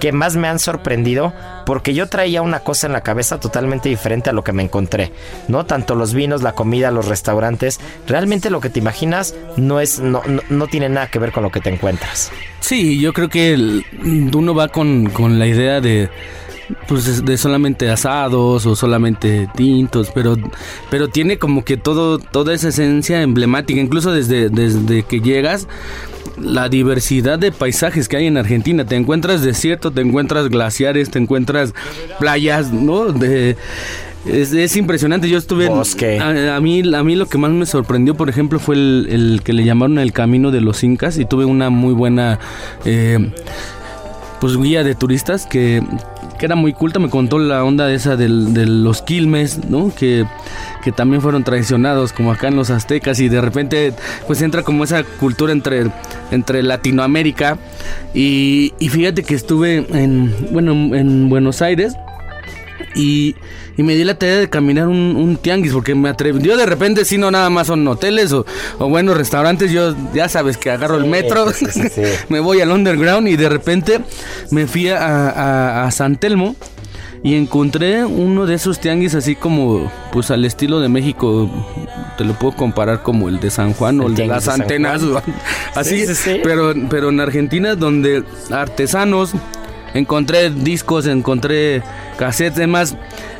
[0.00, 1.32] que más me han sorprendido
[1.66, 5.12] porque yo traía una cosa en la cabeza totalmente diferente a lo que me encontré,
[5.46, 5.66] ¿no?
[5.66, 10.22] Tanto los vinos, la comida, los restaurantes, realmente lo que te imaginas no es no,
[10.26, 12.32] no, no tiene nada que ver con lo que te encuentras.
[12.60, 16.10] Sí, yo creo que uno va con, con la idea de
[16.86, 20.36] pues de solamente asados o solamente tintos, pero
[20.90, 25.66] pero tiene como que todo toda esa esencia emblemática, incluso desde desde que llegas
[26.40, 31.18] la diversidad de paisajes que hay en Argentina, te encuentras desierto, te encuentras glaciares, te
[31.18, 31.74] encuentras
[32.18, 33.06] playas, ¿no?
[33.12, 33.56] De
[34.26, 36.18] es, es impresionante, yo estuve en- Bosque.
[36.18, 39.40] a, a mí a mí lo que más me sorprendió, por ejemplo, fue el, el
[39.42, 42.38] que le llamaron el camino de los incas y tuve una muy buena
[42.84, 43.32] eh,
[44.40, 45.82] pues guía de turistas que,
[46.40, 49.92] que era muy culta, me contó la onda esa del- de los quilmes, ¿no?
[49.94, 50.24] Que,
[50.82, 53.92] que también fueron traicionados como acá en los aztecas y de repente
[54.26, 55.88] pues entra como esa cultura entre,
[56.30, 57.58] entre Latinoamérica
[58.14, 61.94] y, y fíjate que estuve en, bueno, en Buenos Aires
[62.94, 63.34] y,
[63.76, 66.42] y me di la tarea de caminar un, un tianguis porque me atreví.
[66.42, 68.44] Yo de repente, si no nada más son hoteles o,
[68.78, 72.02] o buenos restaurantes, yo ya sabes que agarro el metro, sí, sí, sí.
[72.28, 74.00] me voy al underground y de repente
[74.50, 74.98] me fui a,
[75.30, 76.56] a- a San Telmo.
[77.22, 81.50] y encontré uno de esos tianguis así como, pues al estilo de México,
[82.16, 85.02] te lo puedo comparar como el de San Juan o El de las de antenas,
[85.74, 86.40] así, Sí, sí, sí.
[86.42, 89.32] Pero, pero en Argentina donde artesanos,
[89.94, 91.82] encontré discos, encontré
[92.18, 92.96] cassettes, además,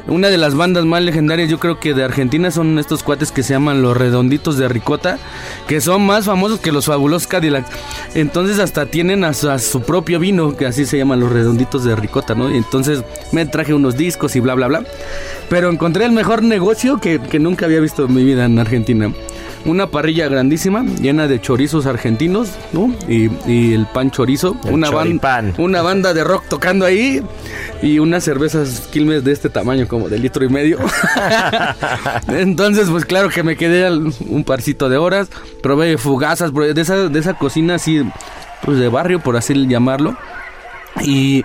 [0.07, 3.43] una de las bandas más legendarias yo creo que de Argentina son estos cuates que
[3.43, 5.19] se llaman los redonditos de ricota,
[5.69, 7.71] que son más famosos que los fabulosos Cadillacs.
[8.15, 12.35] Entonces hasta tienen a su, propio vino, que así se llaman los redonditos de ricota,
[12.35, 12.51] ¿no?
[12.51, 14.85] Y entonces me traje unos discos y bla, bla, bla.
[15.49, 19.13] Pero encontré el mejor negocio que, que nunca había visto en mi vida en Argentina.
[19.67, 22.95] Una parrilla grandísima, llena de chorizos argentinos, ¿no?
[23.09, 24.57] Y, y el pan chorizo.
[24.65, 27.23] El una, ban- una banda de rock tocando ahí.
[27.83, 30.79] Y unas cervezas Quilmes de este tamaño, como de litro y medio.
[32.29, 35.29] Entonces, pues claro que me quedé un parcito de horas.
[35.63, 38.03] Probé fugazas, probé de esa, de esa cocina así,
[38.65, 40.17] pues de barrio, por así llamarlo.
[41.03, 41.45] Y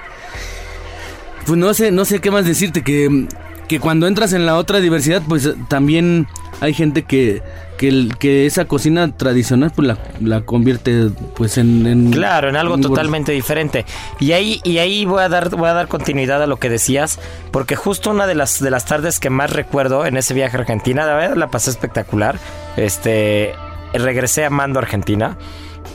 [1.45, 3.27] pues no sé, no sé qué más decirte, que,
[3.67, 6.27] que cuando entras en la otra diversidad, pues eh, también
[6.61, 7.41] hay gente que,
[7.77, 11.85] que, que esa cocina tradicional pues la, la convierte pues en...
[11.85, 13.85] en- Claro, en algo en- totalmente diferente.
[14.19, 17.19] Y ahí, y ahí voy a dar, voy a dar continuidad a lo que decías,
[17.51, 20.59] porque justo una de las de las tardes que más recuerdo en ese viaje a
[20.61, 22.37] Argentina, la verdad la pasé espectacular.
[22.77, 23.53] Este
[23.93, 25.37] regresé amando Argentina.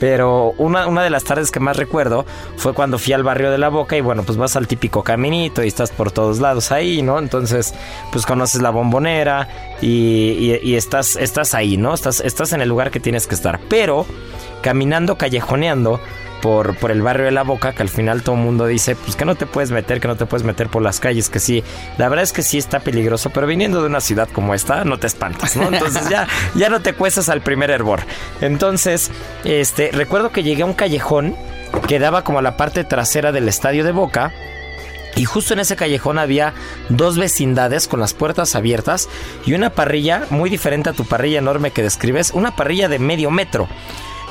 [0.01, 2.25] Pero una, una de las tardes que más recuerdo
[2.57, 5.63] fue cuando fui al barrio de la Boca y bueno, pues vas al típico caminito
[5.63, 7.19] y estás por todos lados ahí, ¿no?
[7.19, 7.75] Entonces,
[8.11, 9.47] pues conoces la bombonera
[9.83, 11.93] y, y- estás, estás ahí, ¿no?
[11.95, 13.61] Estás, estás en el lugar que tienes que estar.
[13.69, 14.07] Pero
[14.63, 16.01] caminando, callejoneando
[16.41, 19.17] por, por el barrio de la Boca, que al final todo el mundo dice, pues
[19.17, 21.63] que no te puedes meter, que no te puedes meter por las calles, que sí,
[21.99, 24.99] la verdad es que sí está peligroso, pero viniendo de una ciudad como esta, no
[24.99, 25.69] te espantas, ¿no?
[25.69, 28.01] Entonces ya, ya no te cuestas al primer hervor.
[28.41, 29.11] Entonces,
[29.45, 31.37] este, recuerdo que llegué a un callejón
[31.87, 34.33] que daba como a la parte trasera del estadio de Boca.
[35.17, 36.55] Y justo en ese callejón había
[36.89, 39.09] dos vecindades con las puertas abiertas
[39.45, 43.31] y una parrilla muy diferente a tu parrilla enorme que describes, una parrilla de medio
[43.31, 43.69] metro.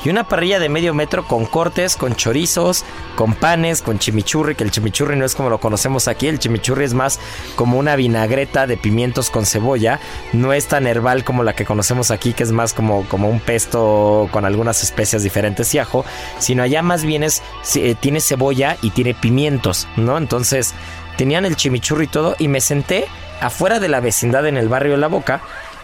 [0.06, 2.86] Y una parrilla de medio metro con cortes, con chorizos,
[3.16, 6.86] con panes, con chimichurri, que el chimichurri no es como lo conocemos aquí, el chimichurri
[6.86, 7.20] es más
[7.58, 10.00] como una vinagreta de pimientos con cebolla,
[10.32, 13.42] no es tan herbal como la que conocemos aquí, que es más como, como un
[13.42, 16.06] pesto con algunas especias diferentes y ajo,
[16.40, 17.42] sino allá más bien es,
[17.76, 20.18] eh, tiene cebolla y tiene pimientos, ¿no?
[20.18, 20.74] Entonces
[21.18, 23.06] tenían el chimichurri y todo y me senté
[23.42, 25.42] afuera de la vecindad en el barrio de La Boca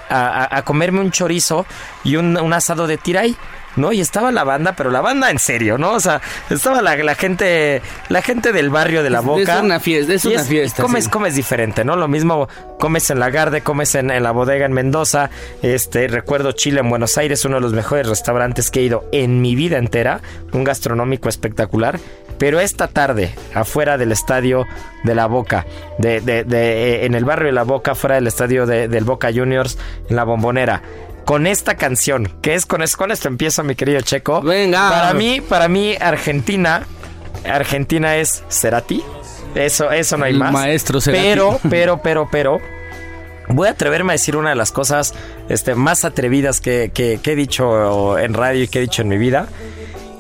[0.10, 1.66] a, a- a comerme un chorizo
[2.06, 3.36] y un, un asado de tiray.
[3.76, 3.92] ¿No?
[3.92, 5.92] Y estaba la banda, pero la banda en serio, ¿no?
[5.94, 9.58] O sea, estaba la, la gente, la gente del barrio de la Es- Boca.
[9.58, 11.10] es una fiesta, es una fiesta, Comes, sí.
[11.10, 11.96] comes diferente, ¿no?
[11.96, 12.48] Lo mismo
[12.80, 15.30] comes en la Garde, comes en, en la bodega en Mendoza.
[15.62, 19.42] Este, recuerdo Chile en Buenos Aires, uno de los mejores restaurantes que he ido en
[19.42, 20.22] mi vida entera.
[20.54, 22.00] Un gastronómico espectacular.
[22.38, 24.66] Pero esta tarde, afuera del estadio
[25.06, 25.66] de la Boca,
[26.00, 29.06] de, de- de- eh, en el barrio de la Boca, fuera del estadio de- del
[29.06, 29.78] Boca Juniors,
[30.10, 30.82] en la bombonera.
[31.26, 34.42] Con esta canción, que es con, es- con esto empiezo, mi querido Checo.
[34.42, 34.90] Venga.
[34.90, 36.86] Para mí, para mí, Argentina,
[37.50, 39.04] Argentina es Cerati.
[39.56, 40.52] Eso, eso no hay más.
[40.52, 41.24] maestro Cerati.
[41.24, 42.60] Pero, pero, pero, pero.
[43.48, 45.14] Voy a atreverme a decir una de las cosas
[45.50, 49.08] este, más atrevidas que, que- que he dicho en radio y que he dicho en
[49.08, 49.48] mi vida.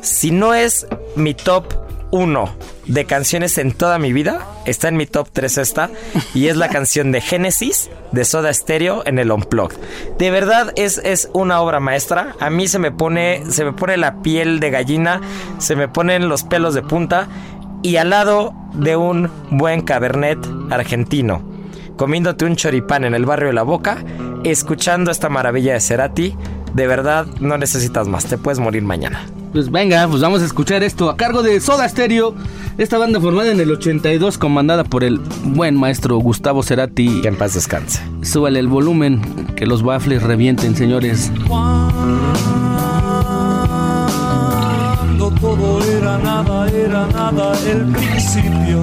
[0.01, 1.73] Si no es mi top
[2.11, 5.89] 1 de canciones en toda mi vida, está en mi top 3 esta.
[6.33, 9.77] Y es la canción de Genesis de Soda Stereo en el Unplugged.
[10.17, 12.35] De verdad es, es una obra maestra.
[12.39, 15.21] A mí se me pone, se me pone la piel de gallina,
[15.57, 17.27] se me ponen los pelos de punta.
[17.81, 20.39] Y al lado de un buen cabernet
[20.71, 21.55] argentino
[21.95, 24.03] comiéndote un choripán en el barrio de La Boca,
[24.43, 26.35] escuchando esta maravilla de Cerati,
[26.75, 29.25] de verdad no necesitas más, te puedes morir mañana.
[29.53, 32.35] Pues venga, pues vamos a escuchar esto a cargo de Soda Stereo,
[32.77, 37.21] esta banda formada en el 82, comandada por el buen maestro Gustavo Cerati.
[37.21, 38.01] Que en paz descanse.
[38.21, 39.21] Súbale el volumen,
[39.55, 41.31] que los baffles revienten, señores.
[41.47, 41.79] Cuando
[45.39, 48.81] todo era nada, era nada el principio.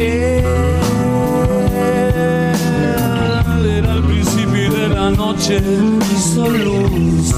[0.00, 0.67] Él
[5.38, 5.62] noche,
[6.12, 7.34] hizo luz.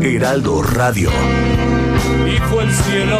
[0.00, 1.10] Heraldo Radio.
[2.26, 3.18] y fue el cielo.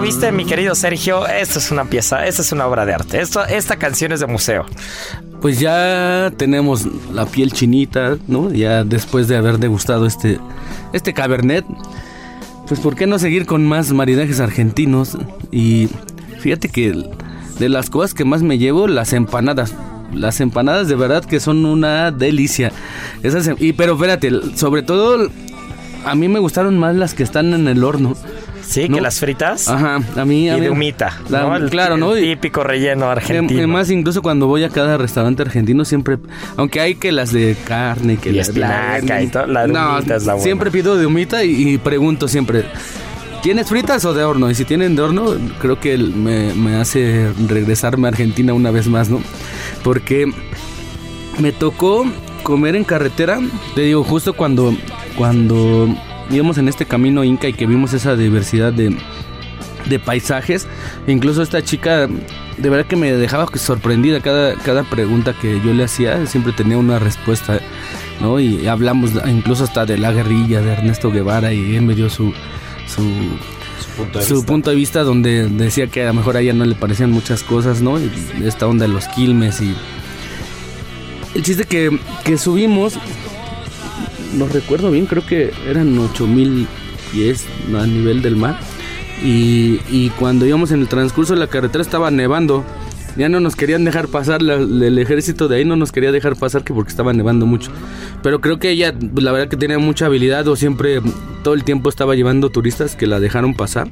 [0.00, 1.26] ¿Cómo viste, mi querido Sergio?
[1.26, 3.20] Esto es una pieza, esta es una obra de arte.
[3.20, 4.64] Esto, esta canción es de museo.
[5.42, 8.50] Pues ya tenemos la piel chinita, ¿no?
[8.50, 10.38] Ya después de haber degustado este,
[10.94, 11.66] este cabernet,
[12.66, 15.18] pues ¿por qué no seguir con más maridajes argentinos?
[15.52, 15.90] Y
[16.38, 16.94] fíjate que
[17.58, 19.74] de las cosas que más me llevo, las empanadas.
[20.14, 22.72] Las empanadas de verdad que son una delicia.
[23.22, 25.28] Esas, em- y pero espérate, sobre todo
[26.06, 28.16] a mí me gustaron más las que están en el horno.
[28.70, 28.94] Sí, ¿No?
[28.94, 29.68] que las fritas.
[29.68, 31.18] Ajá, a mí a Y mí- de humita.
[31.28, 31.56] La- ¿no?
[31.56, 32.14] El claro, ¿no?
[32.14, 33.58] el típico relleno Em- argentino.
[33.58, 36.18] Además, incluso cuando voy a cada restaurante argentino, siempre,
[36.56, 39.96] aunque hay que las de carne, que Y la- espinaca y todo, la de no,
[39.96, 40.44] humita es la buena.
[40.44, 42.64] siempre pido de humita y, y pregunto siempre,
[43.42, 44.48] ¿tienes fritas o de horno?
[44.48, 48.86] Y si tienen de horno, creo que me, me hace regresarme a Argentina una vez
[48.86, 49.20] más, ¿no?
[49.82, 50.30] Porque
[51.40, 52.06] me tocó
[52.44, 53.40] comer en carretera,
[53.74, 54.72] te digo, justo cuando,
[55.16, 55.88] cuando
[56.30, 58.96] íbamos en este camino inca y que vimos esa diversidad de,
[59.88, 60.66] de paisajes.
[61.06, 62.08] Incluso esta chica,
[62.56, 66.78] de verdad que me dejaba sorprendida cada, cada pregunta que yo le hacía, siempre tenía
[66.78, 67.60] una respuesta,
[68.20, 68.38] ¿no?
[68.40, 72.32] Y hablamos incluso hasta de la guerrilla de Ernesto Guevara y él me dio su,
[72.86, 73.02] su,
[73.96, 74.46] punto de su vista.
[74.46, 77.42] punto de vista donde decía que a lo mejor a ella no le parecían muchas
[77.42, 77.98] cosas, ¿no?
[77.98, 78.10] Y
[78.44, 79.74] esta onda de los quilmes y...
[81.32, 82.98] El chiste que, que subimos,
[84.34, 86.66] no recuerdo bien, creo que eran 8000
[87.12, 88.58] pies a nivel del mar.
[89.24, 92.64] Y, y cuando íbamos en el transcurso de la carretera estaba nevando.
[93.16, 96.62] Ya no nos querían dejar pasar, el ejército de ahí no nos quería dejar pasar
[96.62, 97.72] que porque estaba nevando mucho.
[98.22, 101.00] Pero creo que ella, la verdad que tenía mucha habilidad o siempre,
[101.42, 103.88] todo el tiempo estaba llevando turistas que la dejaron pasar.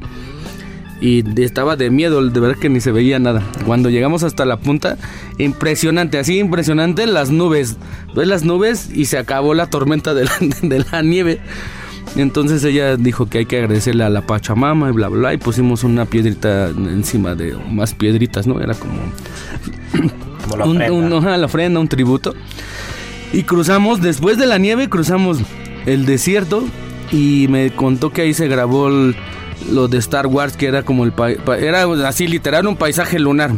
[1.00, 3.42] Y estaba de miedo, de verdad que ni se veía nada.
[3.66, 4.96] Cuando llegamos hasta la punta,
[5.38, 7.76] impresionante, así impresionante las nubes.
[8.16, 10.32] Ves las nubes y se acabó la tormenta de la,
[10.62, 11.38] de la nieve.
[12.16, 15.36] Entonces ella dijo que hay que agradecerle a la Pachamama y bla bla, bla, y
[15.36, 18.60] pusimos una piedrita encima de más piedritas, ¿no?
[18.60, 18.94] Era como
[20.42, 20.92] Como la un, ofrenda.
[20.92, 22.34] un- ajá, la ofrenda, un tributo.
[23.32, 25.38] Y cruzamos, después de la nieve, cruzamos
[25.86, 26.64] el desierto
[27.12, 29.14] y me contó que ahí se grabó el-
[29.70, 31.12] lo de Star Wars, que era como el...
[31.58, 33.52] era así literal un paisaje lunar.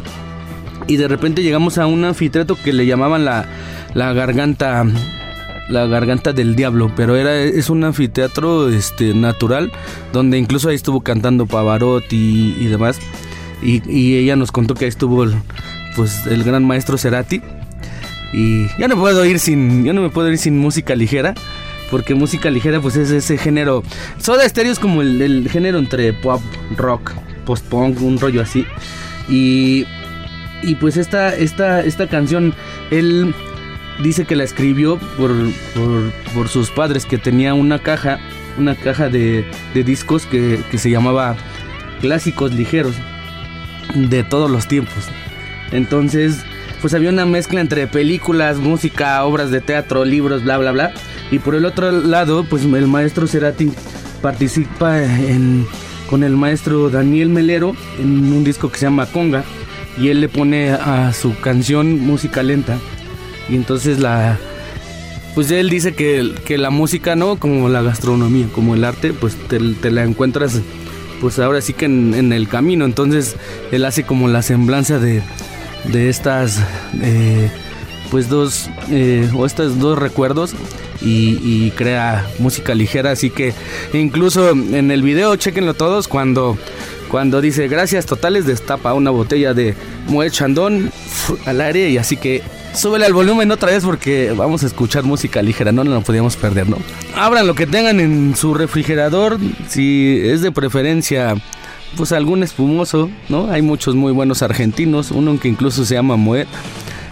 [0.87, 3.47] Y de repente llegamos a un anfiteatro que le llamaban la,
[3.95, 4.85] la garganta
[5.71, 9.71] la garganta del diablo, pero era es un anfiteatro este natural
[10.13, 12.99] donde incluso ahí estuvo cantando Pavarotti y, demás.
[13.63, 15.35] Y, ella nos contó que ahí estuvo el,
[15.95, 17.41] pues el gran maestro Cerati.
[18.33, 21.35] Y ya no puedo ir sin yo no me puedo ir sin música ligera.
[21.91, 23.82] Porque música ligera pues es ese género.
[24.18, 26.41] Soda Stereo es como el, género entre pop,
[26.76, 27.12] rock,
[27.45, 28.66] post-punk, un rollo así.
[29.28, 29.86] Y,
[30.62, 32.55] y pues esta, esta, esta canción,
[32.91, 33.34] él
[34.03, 35.32] dice que la escribió por,
[35.74, 38.18] por, por sus padres, que tenía una caja,
[38.59, 41.36] una caja de, de discos que, que se llamaba
[42.01, 42.95] Clásicos Ligeros
[43.95, 45.09] de todos los tiempos.
[45.72, 46.45] Entonces,
[46.80, 50.93] pues había una mezcla entre películas, música, obras de teatro, libros, bla, bla, bla.
[51.31, 53.70] Y por el otro lado, pues el maestro Cerati
[54.20, 55.01] participa
[56.09, 59.45] con el maestro Daniel Melero en un disco que se llama Conga.
[59.99, 62.78] Y él le pone a su canción música lenta.
[63.49, 64.39] Y entonces la...
[65.35, 67.37] Pues él dice que, que la música, ¿no?
[67.37, 69.61] Como la gastronomía, como el arte, pues te,
[69.91, 70.61] la encuentras,
[71.20, 72.85] pues ahora sí que en, en el camino.
[72.85, 73.37] Entonces
[73.70, 75.22] él hace como la semblanza de,
[75.93, 76.59] de estas,
[77.01, 77.49] eh,
[78.11, 80.55] pues dos, eh, o estos dos recuerdos
[81.03, 83.13] y, crea música ligera.
[83.13, 83.55] Así que
[83.93, 86.59] incluso en el video, chequenlo todos, cuando,
[87.11, 89.75] cuando dice gracias totales, destapa una botella de
[90.09, 90.91] Moet Chandon
[91.47, 92.43] al aire y así que
[92.75, 96.37] súbele al volumen otra vez porque vamos a escuchar música ligera, no nos la podíamos
[96.37, 96.79] perder, ¿no?
[97.15, 99.39] Abran lo que tengan en su refrigerador,
[99.69, 101.35] si es de preferencia
[101.97, 103.51] pues algún espumoso, ¿no?
[103.51, 106.47] Hay muchos muy buenos argentinos, uno que incluso se llama Moet.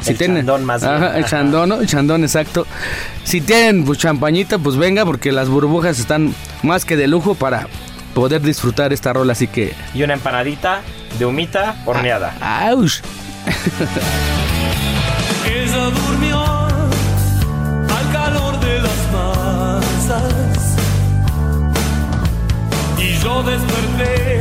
[0.01, 0.95] Si El chandón más bien.
[0.95, 1.81] Ajá, el chandón, ¿no?
[1.81, 2.67] El chandón, exacto.
[3.25, 7.67] Si tienen pues champañita, pues venga, porque las burbujas están más que de lujo para
[8.15, 9.75] poder disfrutar esta rola, así que...
[9.95, 10.81] Y una empanadita
[11.19, 12.35] de humita horneada.
[12.41, 13.01] ¡Auch!
[15.47, 20.77] Ella durmió al calor de las masas
[22.99, 24.38] y yo desperté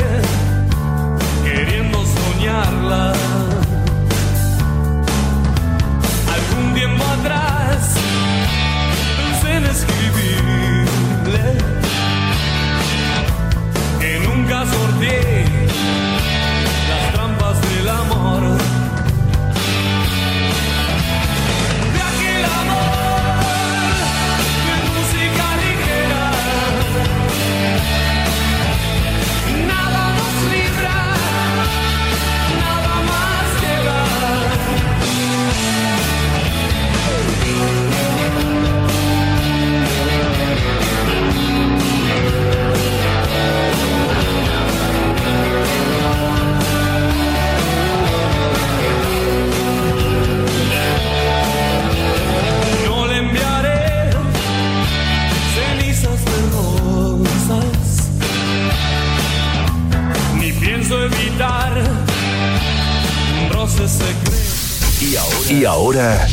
[65.49, 66.27] Y ahora,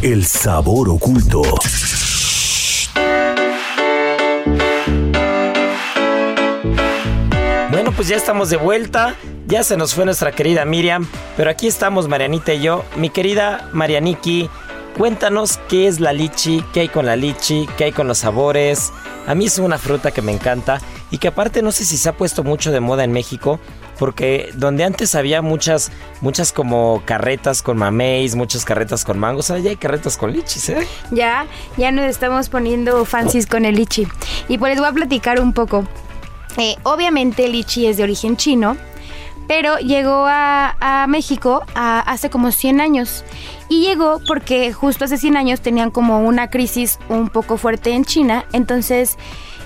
[0.00, 1.42] el sabor oculto.
[7.70, 9.14] Bueno, pues ya estamos de vuelta.
[9.46, 11.06] Ya se nos fue nuestra querida Miriam,
[11.36, 12.84] pero aquí estamos Marianita y yo.
[12.96, 14.48] Mi querida Marianiki,
[14.96, 18.92] cuéntanos qué es la lichi, qué hay con la lichi, qué hay con los sabores.
[19.26, 22.08] A mí es una fruta que me encanta y que aparte no sé si se
[22.08, 23.60] ha puesto mucho de moda en México,
[23.98, 25.90] porque donde antes había muchas,
[26.20, 30.68] muchas como carretas con mameis, muchas carretas con mangos, ahora ya hay carretas con lichis,
[30.70, 30.86] ¿eh?
[31.10, 34.06] Ya, ya nos estamos poniendo fancies con el lichi.
[34.48, 35.86] Y pues les voy a platicar un poco.
[36.58, 38.76] Eh, obviamente el lichi es de origen chino,
[39.46, 43.24] pero llegó a, México hace como 100 años.
[43.68, 48.04] Y llegó porque justo hace 100 años tenían como una crisis un poco fuerte en
[48.04, 49.16] China, entonces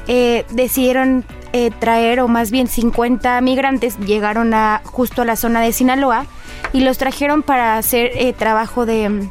[0.09, 5.61] eh, decidieron eh, traer, o más bien 50 migrantes llegaron a justo a la zona
[5.61, 6.27] de Sinaloa
[6.73, 9.29] y los trajeron para hacer eh, trabajo de...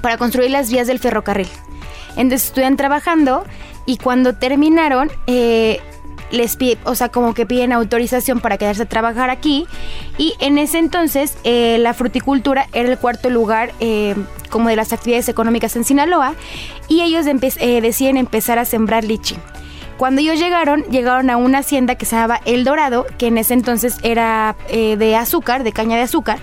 [0.00, 1.48] para construir las vías del ferrocarril.
[2.16, 3.44] Entonces estuvieron trabajando
[3.86, 5.80] y cuando terminaron, eh,
[6.30, 9.66] les pide, o sea, como que piden autorización para quedarse a trabajar aquí.
[10.18, 14.14] Y en ese entonces, eh, la fruticultura era el cuarto lugar eh,
[14.50, 16.34] como de las actividades económicas en Sinaloa.
[16.88, 19.36] Y ellos empe- eh, deciden empezar a sembrar lichi.
[20.02, 23.54] Cuando ellos llegaron, llegaron a una hacienda que se llamaba El Dorado, que en ese
[23.54, 26.40] entonces era eh, de azúcar, de caña de azúcar.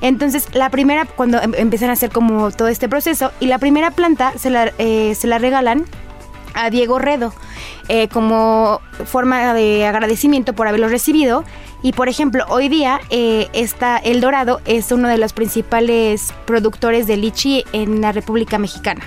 [0.00, 3.90] Entonces, la primera, cuando em- empiezan a hacer como todo este proceso, y la primera
[3.90, 5.84] planta se la, eh, se la regalan
[6.54, 7.34] a Diego Redo
[7.88, 11.44] eh, como forma de agradecimiento por haberlo recibido.
[11.82, 17.18] Y por ejemplo, hoy día está El Dorado es uno de los principales productores de
[17.18, 19.02] lichi en la República Mexicana.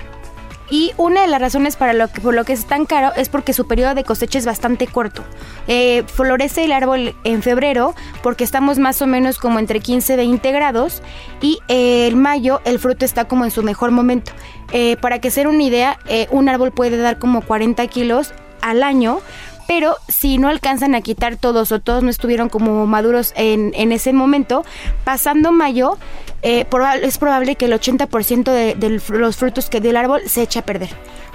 [0.70, 3.28] Y una de las razones para lo que, por lo que es tan caro es
[3.28, 5.24] porque su periodo de cosecha es bastante corto.
[5.66, 10.16] Eh, florece el árbol en febrero porque estamos más o menos como entre 15 y
[10.16, 11.02] 20 grados
[11.40, 14.32] y eh, en mayo el fruto está como en su mejor momento.
[14.72, 18.82] Eh, para que sea una idea, eh, un árbol puede dar como 40 kilos al
[18.82, 19.20] año,
[19.68, 23.92] pero si no alcanzan a quitar todos o todos no estuvieron como maduros en, en
[23.92, 24.64] ese momento,
[25.04, 25.98] pasando mayo,
[26.42, 26.64] eh,
[27.02, 30.60] es probable que el 80% de, de los frutos que dio el árbol se echa
[30.60, 30.88] a perder,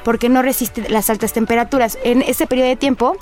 [0.03, 1.99] porque no resiste las altas temperaturas.
[2.03, 3.17] En ese periodo de tiempo,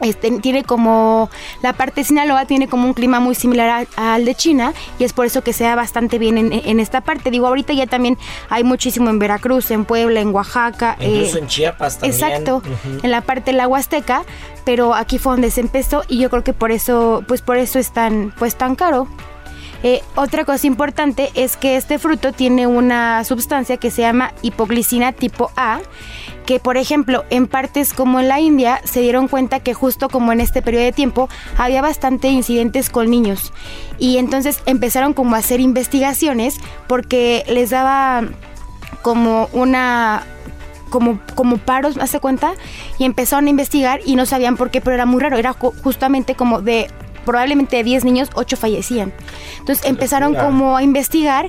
[0.00, 1.28] este, tiene como
[1.62, 5.04] la parte de Sinaloa tiene como un clima muy similar a- al de China y
[5.04, 7.30] es por eso que se da bastante bien en, en esta parte.
[7.30, 8.16] Digo, ahorita ya también
[8.48, 10.96] hay muchísimo en Veracruz, en Puebla, en Oaxaca.
[11.00, 12.12] Incluso eh, en Chiapas también.
[12.22, 12.62] Exacto,
[13.02, 14.22] en la parte de la Huasteca,
[14.64, 17.78] pero aquí fue donde se empezó y yo creo que por eso, pues por eso
[17.78, 19.06] es tan, pues tan caro.
[19.82, 25.12] Eh, otra cosa importante es que este fruto tiene una sustancia que se llama hipoglicina
[25.12, 25.80] tipo A,
[26.44, 30.32] que por ejemplo en partes como en la India se dieron cuenta que justo como
[30.32, 33.52] en este periodo de tiempo había bastante incidentes con niños.
[33.98, 36.56] Y entonces empezaron como a hacer investigaciones
[36.86, 38.24] porque les daba
[39.02, 40.24] como una
[40.90, 42.52] como, como paros, hace cuenta,
[42.98, 45.72] y empezaron a investigar y no sabían por qué, pero era muy raro, era ju-
[45.84, 46.90] justamente como de
[47.24, 49.12] probablemente de 10 niños, 8 fallecían.
[49.58, 51.48] Entonces empezaron como a investigar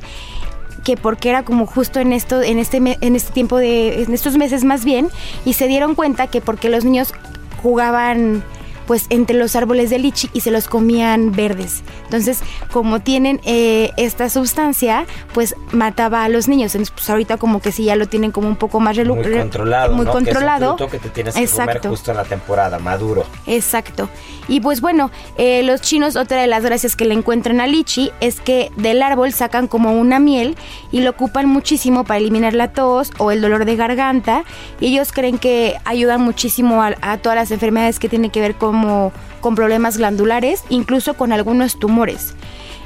[0.84, 4.38] que porque era como justo en esto en este en este tiempo de en estos
[4.38, 5.10] meses más bien
[5.46, 7.14] y se dieron cuenta que porque los niños
[7.62, 8.44] jugaban
[8.92, 11.82] pues entre los árboles de lichi y se los comían verdes.
[12.04, 12.42] Entonces,
[12.74, 16.76] como tienen eh, esta sustancia, pues mataba a los niños.
[16.76, 19.96] Entonces, pues ahorita como que sí ya lo tienen como un poco más Muy controlado,
[19.96, 20.12] muy ¿no?
[20.12, 20.76] controlado.
[20.76, 21.88] Que es un que te tienes que comer Exacto.
[21.90, 23.24] justo en la temporada, maduro.
[23.48, 24.10] Exacto.
[24.50, 28.12] Y pues bueno, eh, los chinos, otra de las gracias que le encuentran al lichi
[28.20, 30.58] es que del árbol sacan como una miel
[30.92, 34.44] y lo ocupan muchísimo para eliminar la tos o el dolor de garganta.
[34.82, 38.56] Y ellos creen que ayudan muchísimo a, a todas las enfermedades que tienen que ver
[38.82, 42.34] como con problemas glandulares, incluso con algunos tumores.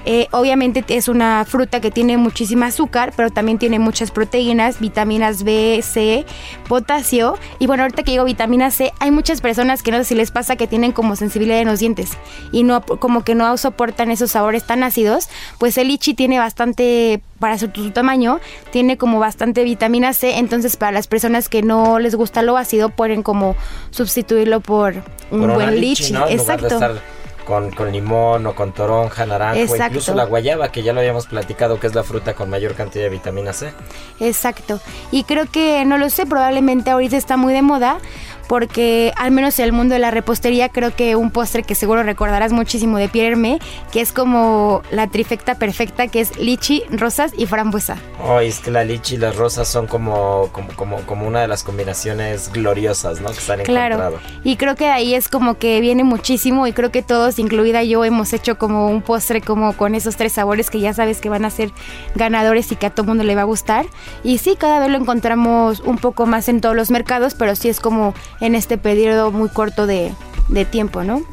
[0.05, 5.43] Eh, obviamente es una fruta que tiene muchísima azúcar, pero también tiene muchas proteínas, vitaminas
[5.43, 6.25] B, C,
[6.67, 7.37] potasio.
[7.59, 10.31] Y bueno, ahorita que digo vitamina C, hay muchas personas que no sé si les
[10.31, 12.11] pasa que tienen como sensibilidad en los dientes
[12.51, 15.27] y no como que no soportan esos sabores tan ácidos.
[15.57, 18.39] Pues el lichi tiene bastante, para su, su tamaño,
[18.71, 20.37] tiene como bastante vitamina C.
[20.37, 23.55] Entonces para las personas que no les gusta lo ácido, pueden como
[23.89, 24.95] sustituirlo por
[25.31, 26.79] un Por buen lichi, Exacto.
[27.45, 29.85] Con, con limón o con toronja, naranja, Exacto.
[29.85, 33.05] incluso la guayaba, que ya lo habíamos platicado, que es la fruta con mayor cantidad
[33.05, 33.71] de vitamina C.
[34.19, 34.81] Exacto.
[35.11, 37.99] Y creo que, no lo sé, probablemente ahorita está muy de moda
[38.47, 42.03] porque al menos en el mundo de la repostería creo que un postre que seguro
[42.03, 43.59] recordarás muchísimo de Pierre Hermé,
[43.91, 47.97] que es como la trifecta perfecta, que es lichi, rosas y frambuesa.
[48.23, 51.47] Oh, es que la lichi y las rosas son como, como, como, como una de
[51.47, 53.29] las combinaciones gloriosas, ¿no?
[53.31, 53.95] Que han Claro.
[53.95, 54.19] encontrado.
[54.43, 57.83] Y creo que de ahí es como que viene muchísimo y creo que todos incluida
[57.83, 61.29] yo, hemos hecho como un postre como con esos tres sabores que ya sabes que
[61.29, 61.71] van a ser
[62.15, 63.85] ganadores y que a todo mundo le va a gustar.
[64.23, 67.69] Y sí, cada vez lo encontramos un poco más en todos los mercados, pero sí
[67.69, 70.13] es como en este periodo muy corto de,
[70.71, 71.23] tiempo, ¿no?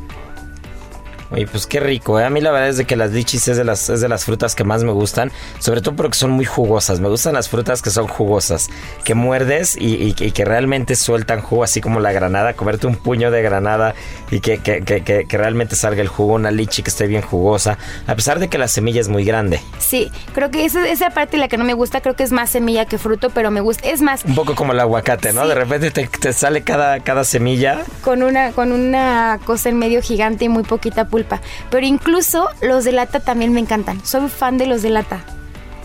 [1.32, 2.24] Oye, pues qué rico, ¿eh?
[2.26, 4.26] A mí la verdad es de que las lichis es de las, es de las
[4.26, 7.00] frutas que más me gustan, sobre todo porque son muy jugosas.
[7.00, 8.68] Me gustan las frutas que son jugosas,
[9.04, 12.96] que muerdes y, y- y que realmente sueltan jugo, así como la granada, comerte un
[12.96, 13.94] puño de granada
[14.30, 17.78] y que, que- que- que- realmente salga el jugo, una lichi que esté bien jugosa,
[18.06, 19.60] a pesar de que la semilla es muy grande.
[19.78, 22.50] Sí, creo que esa, esa parte la que no me gusta, creo que es más
[22.50, 23.88] semilla que fruto, pero me gusta.
[23.88, 25.42] Es más, Un poco como el aguacate, ¿no?
[25.44, 25.48] Sí.
[25.48, 27.80] De repente te, te sale cada, cada semilla.
[28.02, 31.21] con una, con una cosa en medio gigante y muy poquita pulpa.
[31.70, 34.04] Pero incluso los de lata también me encantan.
[34.04, 35.24] Soy fan de los de lata.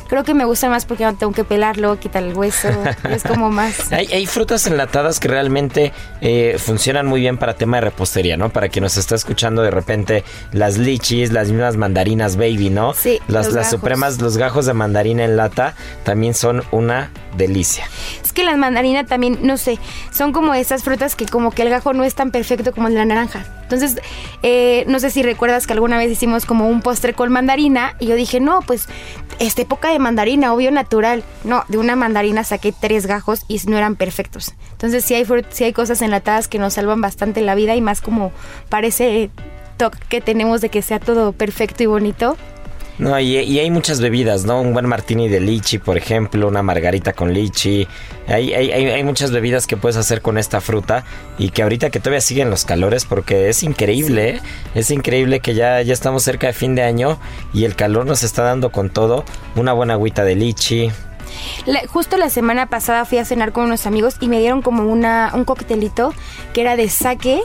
[0.10, 2.70] Creo que me gustan más porque no tengo que pelarlo, quitar el hueso.
[3.10, 3.92] es como más.
[3.92, 8.48] Hay, hay frutas enlatadas que realmente eh, funcionan muy bien para tema de repostería, ¿no?
[8.50, 10.24] Para quien nos está escuchando de repente
[10.54, 12.94] las lichis, las mismas mandarinas baby, ¿no?
[12.94, 13.70] Sí, Las, los las gajos.
[13.72, 15.76] supremas, los gajos de mandarina en lata
[16.06, 17.84] también son una delicia.
[18.38, 19.80] Que la mandarina también, no sé,
[20.12, 23.04] son como esas frutas que como que el gajo no es tan perfecto como la
[23.04, 23.44] naranja.
[23.64, 24.00] Entonces,
[24.44, 28.06] eh, no sé si recuerdas que alguna vez hicimos como un postre con mandarina y
[28.06, 28.90] yo dije, no, pues
[29.40, 31.24] esta época de mandarina, obvio natural.
[31.46, 34.54] No, de una mandarina saqué tres gajos y no eran perfectos.
[34.74, 38.02] Entonces sí hay, sí hay cosas enlatadas que nos salvan bastante la vida y más
[38.02, 38.32] como
[38.70, 39.32] parece
[39.78, 42.38] toque que tenemos de que sea todo perfecto y bonito.
[43.00, 44.60] No, y, y hay muchas bebidas, ¿no?
[44.60, 47.88] Un buen martini de lichi, por ejemplo, una margarita con lichi.
[48.28, 51.06] Hay, hay, hay, muchas bebidas que puedes hacer con esta fruta
[51.38, 54.42] y que ahorita que todavía siguen los calores, porque es increíble, ¿eh?
[54.74, 57.20] es increíble que ya, ya estamos cerca de fin de año
[57.54, 59.24] y el calor nos está dando con todo.
[59.56, 60.92] Una buena agüita de lichi.
[61.68, 64.84] La- justo la semana pasada fui a cenar con unos amigos y me dieron como
[64.92, 66.14] una, un coctelito
[66.54, 67.42] que era de sake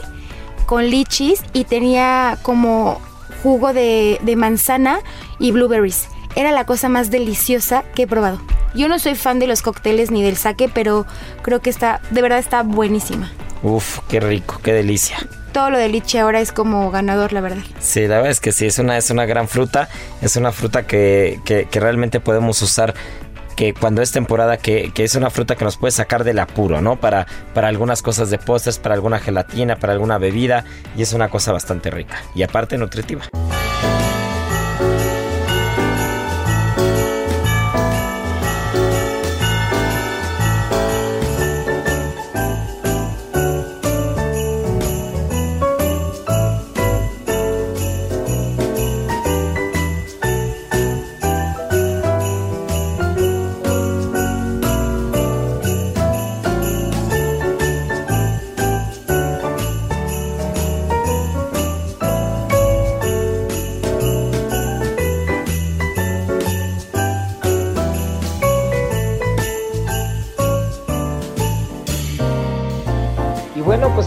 [0.65, 2.99] con lichis y tenía como
[3.43, 4.99] jugo de, de manzana
[5.39, 6.07] y blueberries.
[6.35, 8.41] Era la cosa más deliciosa que he probado.
[8.73, 11.05] Yo no soy fan de los cócteles ni del sake, pero
[11.43, 13.31] creo que está, de verdad está buenísima.
[13.61, 15.17] Uf, qué rico, qué delicia.
[15.51, 17.61] Todo lo de lichi ahora es como ganador, la verdad.
[17.79, 19.87] Sí, la verdad es que sí, es una, es una gran fruta.
[20.23, 22.95] Es una fruta que, que- que realmente podemos usar
[23.55, 26.81] que cuando es temporada, que, que es una fruta que nos puede sacar del apuro,
[26.81, 26.99] ¿no?
[26.99, 30.65] Para, para algunas cosas de postres, para alguna gelatina, para alguna bebida.
[30.97, 32.15] Y es una cosa bastante rica.
[32.35, 33.23] Y aparte nutritiva.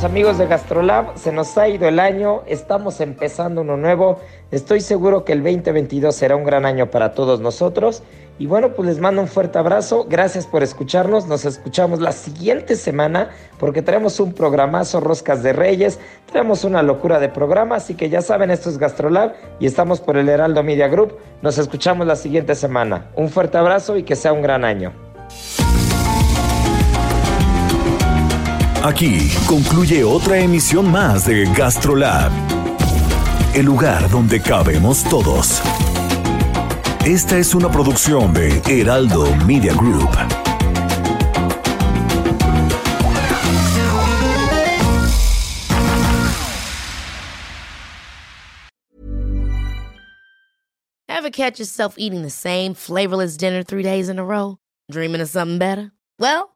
[0.06, 4.20] Amigos de Gastrolab, se nos ha ido el año, estamos empezando uno nuevo.
[4.52, 8.04] Estoy seguro que el 2022 será un gran año para todos nosotros.
[8.38, 10.06] Y bueno, pues les mando un fuerte abrazo.
[10.08, 11.26] Gracias por escucharnos.
[11.26, 15.98] Nos escuchamos la siguiente semana porque traemos un programazo Roscas de Reyes.
[16.30, 17.74] Traemos una locura de programa.
[17.74, 21.16] Así que ya saben, esto es Gastrolab y estamos por el Heraldo Media Group.
[21.42, 23.10] Nos escuchamos la siguiente semana.
[23.16, 25.05] Un fuerte abrazo y que sea un gran año.
[28.86, 32.30] Aquí concluye otra emisión más de Gastrolab,
[33.52, 35.60] el lugar donde cabemos todos.
[37.04, 40.08] Esta es una producción de Heraldo Media Group.
[51.08, 54.58] Ever catch yourself eating the same flavorless dinner three days in a row?
[54.88, 55.90] Dreaming of something better?
[56.20, 56.55] Well,